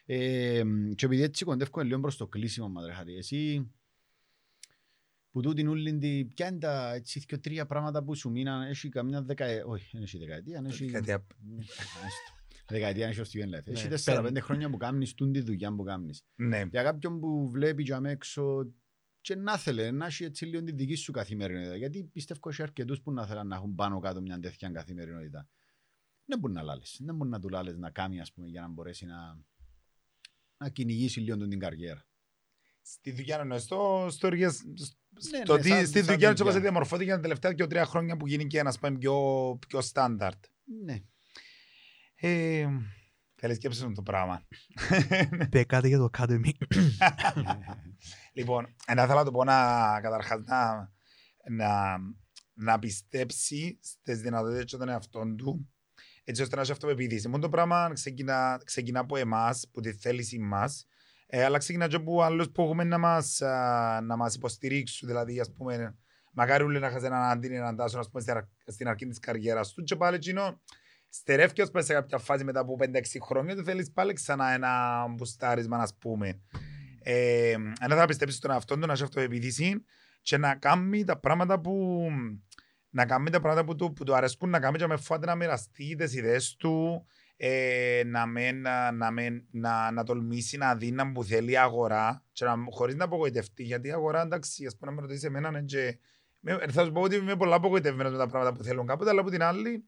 [0.05, 0.63] Ε,
[0.95, 3.71] και επειδή έτσι κοντεύουμε λίγο προς το κλείσιμο μας ρε Χαρή, εσύ
[5.33, 8.89] που τούτην ούλην τη, ποια είναι τα έτσι και τρία πράγματα που σου μείναν, έχει
[8.89, 10.85] καμιά δεκαετία, όχι, δεν έχει δεκαετία, έχει...
[10.85, 11.27] Δεκαετία.
[11.39, 12.33] Ναι, έστω.
[12.69, 13.67] Δεκαετία έχει ο Steven Life.
[13.67, 14.29] Έχει Ναι, τέσσερα πέρα.
[14.29, 16.25] πέντε χρόνια που κάνεις τούν τη δουλειά που κάνεις.
[16.35, 16.63] Ναι.
[16.71, 18.73] Για κάποιον που βλέπει για έξω
[19.21, 21.77] και να θέλει να έχει έτσι λίγο τη δική σου καθημερινότητα.
[21.77, 25.49] Γιατί πιστεύω ότι αρκετούς που να θέλουν να έχουν πάνω κάτω μια τέτοια καθημερινότητα.
[26.25, 27.01] Δεν μπορεί να λάλες.
[27.05, 29.39] Δεν μπορεί να του λάλες να κάνει ας πούμε, για να μπορέσει να,
[30.57, 32.07] να κυνηγήσει λίγο τον την καριέρα.
[32.83, 34.97] Στη δουλειά εννοώ, στο, στο εργασ- Ναι, στο
[35.31, 36.51] ναι, τι- σαν- στη σαν δουλειά του δουλειά.
[36.51, 39.17] όπως διαμορφώθηκε τα τελευταία και τρία χρόνια που γίνει και ένας πάμε πιο,
[39.69, 40.45] πιο στάνταρτ.
[40.85, 40.99] Ναι.
[42.15, 42.69] Ε,
[43.35, 44.47] Θέλεις σκέψη μου το πράγμα;
[45.51, 46.51] Πε κάτι για το Academy.
[48.33, 49.55] Λοιπόν, ένα θέλω να το πω να,
[50.01, 50.91] καταρχάς να,
[51.51, 51.99] να,
[52.55, 55.73] να πιστέψει στις δυνατότητες και των εαυτών του
[56.25, 57.29] έτσι ώστε να έχει αυτοπεποίθηση.
[57.29, 60.87] Μόνο το πράγμα ξεκινά, ξεκινά από εμάς, που τη θέληση μας,
[61.35, 65.09] ε, αλλά ξεκινά και από άλλους που έχουμε να μας, α, να μας υποστηρίξουν.
[65.09, 65.97] Δηλαδή, ας πούμε,
[66.33, 69.19] μακάρι όλοι να χάσει έναν αντί έναν τάσο, ας πούμε, στην αρ- στην αρχή της
[69.19, 70.61] καριέρας του και πάλι εκείνο
[71.09, 75.05] στερεύει ως πες σε κάποια φάση μετά από 5-6 χρόνια ότι θέλεις πάλι ξανά ένα
[75.09, 76.41] μπουστάρισμα, ας πούμε.
[77.03, 79.85] Ε, ένα θα πιστέψεις στον εαυτό του να έχει αυτοεπιθύση
[80.23, 82.07] και να κάνει τα πράγματα που
[82.91, 85.35] να κάνει τα πράγματα που του, που του αρέσκουν να κάνει και με φάτε να
[85.35, 87.07] μοιραστεί τις ιδέες του
[87.45, 91.57] ε, να, με, να, να, με, να, να τολμήσει να δει να που θέλει η
[91.57, 95.27] αγορά και να, χωρίς να απογοητευτεί γιατί η αγορά εντάξει ας πούμε να με ρωτήσει
[95.27, 95.99] εμένα είναι και
[96.41, 99.21] με- θα σου πω ότι είμαι πολλά απογοητευμένος με τα πράγματα που θέλουν κάποτε, αλλά
[99.21, 99.85] από την άλλη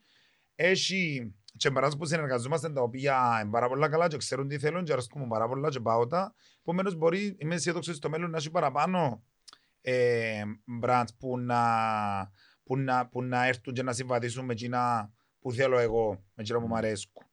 [0.55, 4.85] έχει και μπαράς που συνεργαζόμαστε τα οποία είναι πάρα πολλά καλά και ξέρουν τι θέλουν
[4.85, 6.35] και αρέσκουν μου πάρα πολλά και πάω τα.
[6.61, 9.25] Επομένως μπορεί, είμαι αισιόδοξος στο μέλλον να έχει παραπάνω
[9.81, 10.43] ε,
[10.83, 11.63] brands που να,
[12.65, 16.61] που, να, που να έρθουν και να συμβαδίσουν με εκείνα που θέλω εγώ, με εκείνα
[16.61, 17.27] που μου αρέσκουν.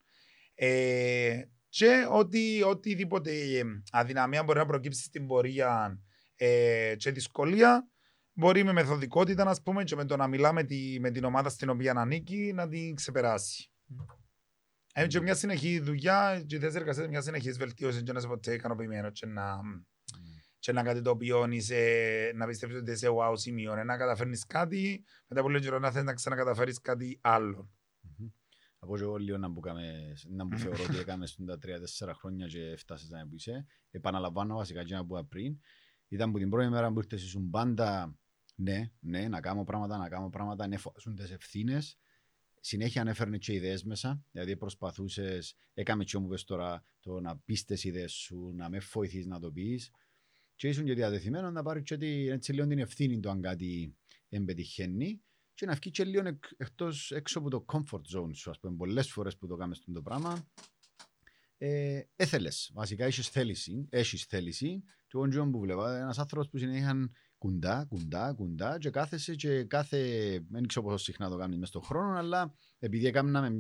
[0.64, 6.00] Ε, και ότι οτιδήποτε ε, αδυναμία μπορεί να προκύψει στην πορεία
[6.36, 7.88] ε, και δυσκολία
[8.34, 11.50] μπορεί με μεθοδικότητα ας πούμε, και με το να μιλά με, τη, με την ομάδα
[11.50, 13.72] στην οποία ανήκει να την ξεπεράσει.
[14.94, 18.28] Ε, και μια συνεχή δουλειά, και οι θέσεις εργασίας, μιας συνεχής βελτίωσης και να είσαι
[18.28, 19.60] ποτέ ικανοποιημένο και να,
[20.60, 21.82] και να κάτι το οποίο είσαι,
[22.36, 25.92] να πιστεύεις ότι είσαι wow σημείο, ε, να καταφέρνεις κάτι, μετά από λίγο καιρό να
[25.92, 27.70] θέλεις να ξανακαταφέρεις κάτι άλλο.
[28.82, 28.90] Μμμ.
[28.90, 32.14] Από και εγώ λίγο να που, κάμε, να που θεωρώ ότι έκαμε στον τα τρία-τέσσερα
[32.14, 33.66] χρόνια και φτάσεις να που είσαι.
[33.92, 35.60] Επαναλαμβάνω βασικά και να πω πριν.
[36.08, 38.18] Ήταν που την πρώτη μέρα που ήρθες ήσουν πάντα
[38.56, 41.98] ναι, ναι, να κάνω πράγματα, να κάνω πράγματα, να εφάσουν τις ευθύνες.
[42.64, 47.84] Συνέχεια ανέφερνε και ιδέες μέσα, δηλαδή προσπαθούσες, έκαμε και όμως τώρα, το να πεις τις
[47.84, 49.92] ιδέες σου, να με βοηθείς να το πεις
[50.56, 53.96] και ήσουν και διαδεθειμένο να πάρεις και τη- έτσι λίγο την ευθύνη του αν κάτι
[54.30, 55.22] δεν πετυχαίνει
[55.54, 58.76] και να βγει και λίγο εκ, εκτός, έξω από το comfort zone σου, ας πούμε,
[58.76, 60.46] πολλές φορές που το κάνεις αυτό το πράγμα.
[61.58, 66.58] Ε, έθελες, βασικά έχεις θέληση, έχεις θέληση και εγώ τζιόν που βλέπα, ένας άνθρωπος που
[66.58, 69.98] συνέχεια κουντά, κουντά, κουντά και κάθεσαι και κάθε,
[70.50, 73.52] δεν ξέρω πόσο συχνά το κάνεις μες στον χρόνο, αλλά επειδή έκαναμε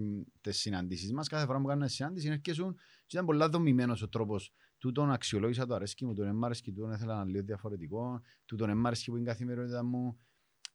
[0.42, 2.74] τις συναντήσεις μας, κάθε φορά που κάνουμε συνάντηση, έρχεσαι
[3.06, 6.92] και ήταν πολλά δομημένος ο τρόπος τούτον αξιολόγησα το αρέσκει μου, τον εμ' αρέσκει, τούτον
[6.92, 10.20] ήθελα να λίγο διαφορετικό, τούτον εμ' αρέσκει που είναι η καθημερινότητα μου.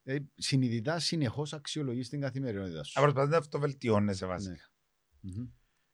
[0.09, 2.93] Ε, συνειδητά συνεχώς αξιολογείς την καθημερινότητα σου.
[2.95, 4.69] Να προσπαθείς να αυτοβελτιώνεσαι βασικά.
[5.21, 5.31] Ναι.
[5.31, 5.47] Μμμ.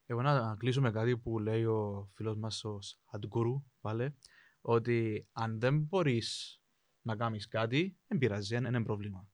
[0.05, 4.15] Εγώ να κλείσω με κάτι που λέει ο φίλος μας ο Σαντγκουρού, πάλι,
[4.61, 6.59] ότι αν δεν μπορείς
[7.01, 9.27] να κάνεις κάτι, δεν πειράζει, δεν είναι πρόβλημα.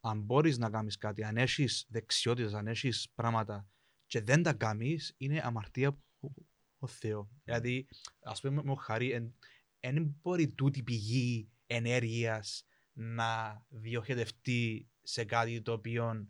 [0.00, 3.68] Αν μπορείς να κάνεις κάτι, αν έχεις δεξιότητες, αν έχεις πράγματα
[4.06, 6.34] και δεν τα κάνεις, είναι αμαρτία από
[6.78, 7.30] ο Θεό.
[7.44, 7.88] Δηλαδή,
[8.22, 9.34] ας πούμε, με χαρή,
[9.80, 16.28] δεν μπορεί τούτη η πηγή ενέργειας να διοχετευτεί σε κάτι το οποίο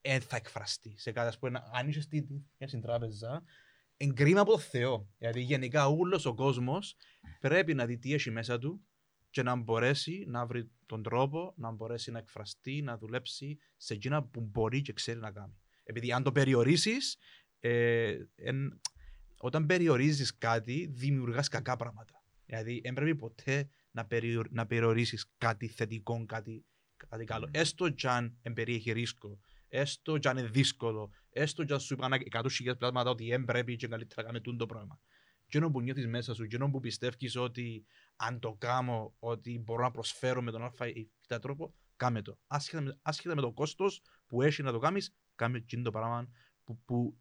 [0.00, 0.94] δεν θα εκφραστεί.
[0.98, 2.26] Σε κάτι, ας πούμε, αν είσαι στην,
[2.66, 3.42] στην τράπεζα,
[3.96, 5.08] εγκρίμα από το Θεό.
[5.18, 6.96] Γιατί γενικά όλος ο κόσμος
[7.40, 8.86] πρέπει να δει τι έχει μέσα του
[9.30, 14.24] και να μπορέσει να βρει τον τρόπο, να μπορέσει να εκφραστεί, να δουλέψει σε εκείνα
[14.24, 15.58] που μπορεί και ξέρει να κάνει.
[15.82, 17.16] Επειδή αν το περιορίσεις,
[17.60, 18.80] ε, εν-
[19.38, 22.24] όταν περιορίζεις κάτι, δημιουργάς κακά πράγματα.
[22.46, 26.64] Δηλαδή, δεν πρέπει ποτέ να, περιορ, να περιορίσεις κάτι θετικό, κάτι,
[27.08, 27.48] κάτι καλό.
[27.50, 32.12] Έστω κι αν εμπεριέχει ρίσκο, έστω κι αν είναι δύσκολο, έστω κι αν σου είπαν
[32.30, 35.00] 100.000 πράγματα ότι δεν πρέπει και καλύτερα να κάνουμε τούτο το πράγμα.
[35.46, 37.86] Και που νιώθεις μέσα σου, και που πιστεύεις ότι
[38.16, 42.38] αν το κάνω, ότι μπορώ να προσφέρω με τον α ή β τρόπο, κάμε το.
[42.46, 46.28] Άσχετα με, άσχετα με το κόστος που έχει να το κάνεις, κάμε εκείνο το πράγμα
[46.64, 47.18] που, που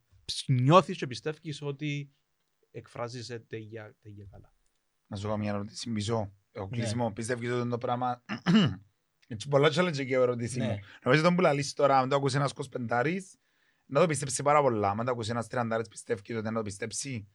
[0.48, 2.12] νιώθεις και πιστεύεις ότι
[2.72, 4.54] εκφράζεσαι τέλεια, τέλεια καλά.
[5.08, 6.34] Να σου κάνω μια ερώτηση πίσω.
[6.56, 6.62] Ναι.
[6.64, 8.24] Ο κλεισμό, πιστεύεις ότι το πράγμα...
[9.28, 10.68] Έτσι πολλά challenge και ερώτηση Ναι.
[10.68, 10.80] μου.
[11.03, 13.20] Νομίζω τον που λαλείς τώρα, αν το ακούσει ένας 25
[13.86, 14.89] να το πιστέψει πάρα πολλά.
[14.89, 17.28] Αν το ακούσει ένας 30 πιστεύει ότι να το πιστέψει.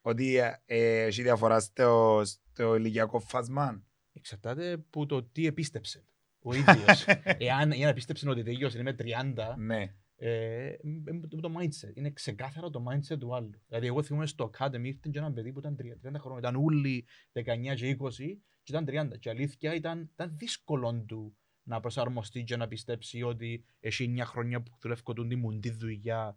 [0.00, 3.82] Ότι ε, ε, έχει διαφορά στο, στο ηλικιακό φάσμα.
[4.12, 6.04] Εξαρτάται που το τι επίστεψε
[6.42, 7.04] ο ίδιος.
[7.38, 9.94] Εάν, εάν επίστεψε ότι τελείωσε, είμαι 30, Ναι.
[10.16, 10.74] ε,
[11.12, 11.96] με το, το mindset.
[11.96, 13.50] Είναι ξεκάθαρα το mindset του άλλου.
[13.68, 16.48] Δηλαδή, εγώ θυμούμαι στο Academy ήρθε και ένα παιδί που ήταν 30 30 χρόνια.
[16.48, 17.40] Ήταν όλοι 19
[17.74, 18.08] και 20
[18.62, 19.18] και ήταν 30.
[19.18, 24.62] Και αλήθεια ήταν, ήταν δύσκολο του να προσαρμοστεί και να πιστέψει ότι έχει 9 χρόνια
[24.62, 26.36] που δουλεύω τον τη μουντή δουλειά.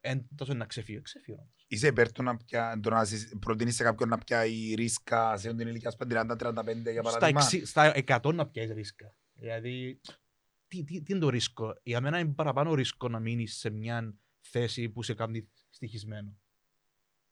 [0.00, 1.00] Εν τόσο να ξεφύγει.
[1.02, 1.64] Ξεφύγει όμως.
[1.68, 5.54] Είσαι υπέρ του να, πια, το να συ- προτείνεις σε κάποιον να πιάει ρίσκα σε
[5.54, 7.42] την ηλικία σου 30-35 για Στα, παράδειγμα.
[7.42, 9.14] εξι- στα 100 να πιάσεις ρίσκα.
[9.34, 10.00] Δηλαδή,
[10.68, 14.14] τι, τι, τι είναι το ρίσκο; Για μένα είναι παραπάνω ρίσκο να μείνεις σε μια
[14.40, 16.36] θέση που σε κάνει στοιχισμένο.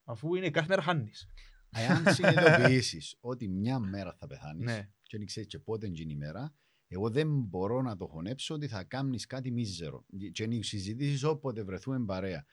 [0.04, 1.28] Αφού είναι κάθε μέρα χάνεις.
[1.72, 4.88] Αν συνειδητοποιήσεις ότι μια μέρα θα πεθάνεις Ναι.
[5.02, 6.54] και δεν ξέρεις και πότε είναι η μέρα,
[6.88, 10.04] εγώ δεν μπορώ να το χωνέψω ότι θα κάνεις κάτι μίζερο.
[10.32, 12.44] Και είναι οι συζητήσεις όποτε βρεθούμε παρέα.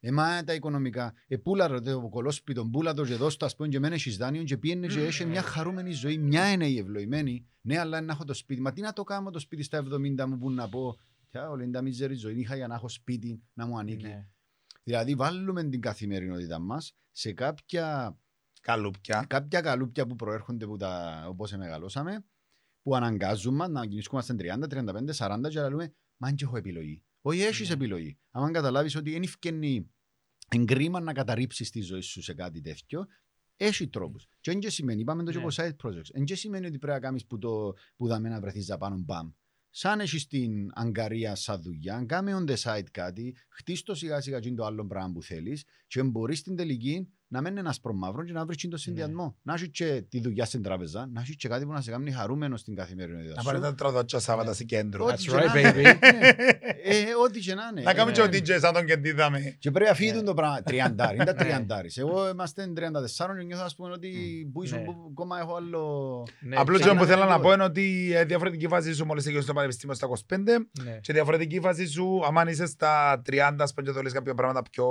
[0.00, 1.14] Εμά τα οικονομικά.
[1.26, 4.16] Ε, πούλα ρε το κολόσπιτο, πούλα το και δώσ' το ας πούμε και μένε έχεις
[4.16, 6.18] δάνειο και πήγαινε και έχεις μια χαρούμενη ζωή.
[6.18, 7.46] Μια είναι η ευλογημένη.
[7.60, 8.60] Ναι, αλλά να έχω το σπίτι.
[8.60, 9.84] Μα τι να το κάνω το σπίτι στα
[10.18, 10.96] 70 μου που να πω.
[11.30, 14.06] Ποια όλη τα μίζερη ζωή είχα για να έχω σπίτι να μου ανήκει.
[14.06, 14.26] Ναι.
[14.82, 18.18] Δηλαδή βάλουμε την καθημερινότητα μας σε κάποια
[18.64, 19.24] Καλούπια.
[19.28, 22.24] κάποια καλούπια που προέρχονται από τα, όπως μεγαλώσαμε,
[22.82, 26.56] που αναγκάζουν μας να κινηθούμε 30, 35, 40 και να λέμε «Μα αν και έχω
[26.56, 27.02] επιλογή».
[27.20, 27.74] Όχι, έχεις Ναι.
[27.74, 28.18] επιλογή.
[28.30, 29.90] Αν καταλάβεις ότι είναι ευκαινή
[30.48, 33.06] εγκρίμα να καταρρύψεις τη ζωή σου σε κάτι τέτοιο,
[33.56, 34.26] Έχει τρόπους.
[34.40, 35.44] Και δεν και σημαίνει, είπαμε το και Ναι.
[35.44, 38.40] από side projects, δεν και σημαίνει ότι πρέπει να κάνεις που, το, που δάμε να
[38.40, 39.30] βρεθείς πάνω μπαμ.
[39.70, 44.40] Σαν έχεις στην Αγκαρία σαν δουλειά, κάμε on the side κάτι, χτίς το σιγά σιγά
[44.40, 48.24] και είναι το άλλο πράγμα που θέλεις και μπορείς στην τελική να μένει ένας προμαύρο
[48.24, 49.36] και να βρεις και το συνδυασμό.
[49.42, 52.10] Να έχεις και τη δουλειά στην τράπεζα, να έχεις και κάτι που να σε κάνει
[52.10, 53.46] χαρούμενος στην καθημερινότητα Να σου.
[53.46, 54.54] πάρει τα τροδότσια Σάββατα Ναι.
[54.54, 55.04] σε κέντρο.
[55.04, 55.70] Ό,τι That's και right, να είναι.
[55.70, 55.82] baby.
[55.82, 56.28] Ναι.
[56.82, 57.82] Ε, Ό,τι και να είναι.
[57.82, 59.56] Να κάνουμε Ε, και ο DJ σαν τον κεντίδαμε.
[59.58, 60.22] και πρέπει να φύγει Ναι.
[60.22, 60.62] το πράγμα.
[60.68, 61.38] Τριαντάρι, είναι τα Ναι.
[61.38, 61.96] τριαντάρις.
[61.96, 64.10] Εγώ είμαστε 34 και νιώθω ας πούμε ότι
[64.52, 64.84] που ήσουν Ναι.
[64.84, 66.22] που ακόμα έχω άλλο...
[66.40, 67.48] Ναι, Απλώς και το που να θέλω είναι να λίγο.
[67.48, 70.38] πω είναι ότι ε, διαφορετική φάση σου μόλις τελειώσεις το πανεπιστήμιο στα 25
[70.84, 70.98] ναι.
[71.00, 74.86] και διαφορετική φάση σου άμα είσαι στα 30 ας πούμε και θέλεις κάποια πράγματα πιο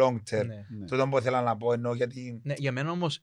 [0.00, 0.46] long term.
[0.46, 0.66] Ναι.
[0.78, 0.86] Ναι.
[0.86, 3.20] Το που ήθελα να πω εννοώ γιατί Ναι, για μένα όμως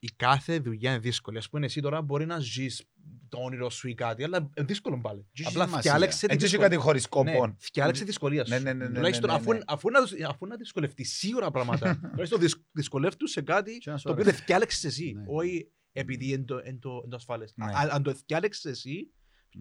[0.00, 1.38] η κάθε δουλειά είναι δύσκολη.
[1.38, 2.84] Α πούμε, εσύ τώρα μπορεί να ζεις
[3.28, 5.26] το όνειρο σου ή κάτι, αλλά είναι δύσκολο πάλι.
[5.32, 5.90] Και έχει Απλά σημασία.
[5.90, 6.68] φτιάλεξε τη έτσι έχει δυσκολία.
[6.68, 7.46] κάτι χωρίς σκοπό.
[7.46, 8.52] Ναι, φτιάλεξε τη δυσκολία σου.
[8.52, 9.58] Ναι, ναι, ναι, ναι, Τουλάχιστον ναι, ναι, αφού, ναι.
[9.66, 14.04] αφού, να, αφού να δυσκολευτείς σίγουρα πράγματα, τουλάχιστον δυσκ- δυσκολεύτους σε κάτι Και να σου
[14.04, 14.36] το οποίο αρέσει.
[14.36, 15.12] δεν φτιάλεξες εσύ.
[15.16, 15.24] Ναι.
[15.26, 17.52] Όχι επειδή είναι το, είναι το, είναι το ασφάλες.
[17.56, 17.64] Ναι.
[17.66, 19.10] Α- Αν το φτιάλεξες εσύ,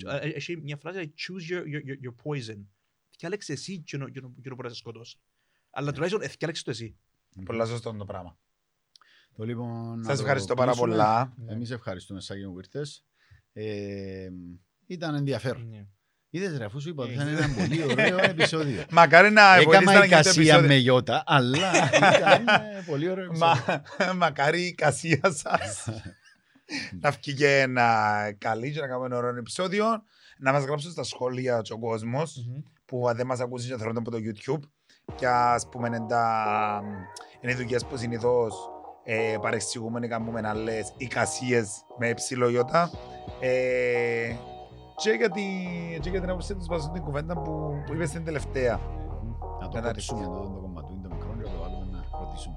[0.03, 0.13] Ναι.
[0.13, 2.65] ε, έχει μια φράση choose your, your, your, your poison.
[3.09, 5.15] Φτιάλεξες εσύ και να- και να και να μπορεί να σε σκοτώσεις.
[5.71, 6.97] Αλλά τουλάχιστον φτιάλεξε το εσύ.
[7.45, 8.37] Πολλά σωστό είναι το πράγμα.
[9.35, 10.91] Το λοιπόν, να Σας το ευχαριστώ πάρα κλείσουμε.
[10.91, 11.33] πολλά.
[11.47, 13.05] Εμείς ευχαριστούμε Σάκη μου που ήρθες.
[13.53, 14.29] Ε,
[14.87, 15.69] ήταν ενδιαφέρον.
[15.69, 15.85] Ναι.
[16.29, 18.85] Είδες ρε, αφού σου είπα ότι Ε, θα είναι ένα πολύ ωραίο επεισόδιο.
[18.91, 20.67] Μακάρι να Έκανα βοηθήσετε να γίνεται εικασία επεισόδιο.
[20.67, 21.71] με γιώτα, αλλά
[22.17, 23.83] ήταν ε, πολύ ωραίο επεισόδιο.
[23.99, 25.87] Μα- Μακάρι η εικασία σας
[27.01, 29.85] να βγει και ένα καλή και να κάνουμε ένα ωραίο επεισόδιο.
[30.39, 32.61] Να μας γράψουν στα σχόλια και ο κόσμος Μμμ.
[32.85, 34.59] που δεν μας ακούσει και θεωρούν από το YouTube
[35.15, 36.83] και ας πούμε είναι, τα,
[37.41, 38.69] είναι οι δουλειές που συνήθως
[39.03, 42.89] ε, παρεξηγούμε ή κάνουμε άλλες εικασίες με υψηλό ιώτα.
[43.39, 44.35] Ε,
[44.95, 48.25] και, για την, και για την άποψή τους βάζουν την κουβέντα που, που είπες στην
[48.25, 48.79] τελευταία.
[49.61, 52.55] Να το Ένα κόψουμε το, το κομματού, είναι το μικρό και το βάλουμε να ρωτήσουμε.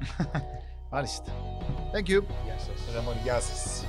[0.92, 1.32] Μάλιστα.
[1.92, 2.22] Thank you.
[2.44, 3.22] Γεια σας.
[3.22, 3.86] Γεια σας.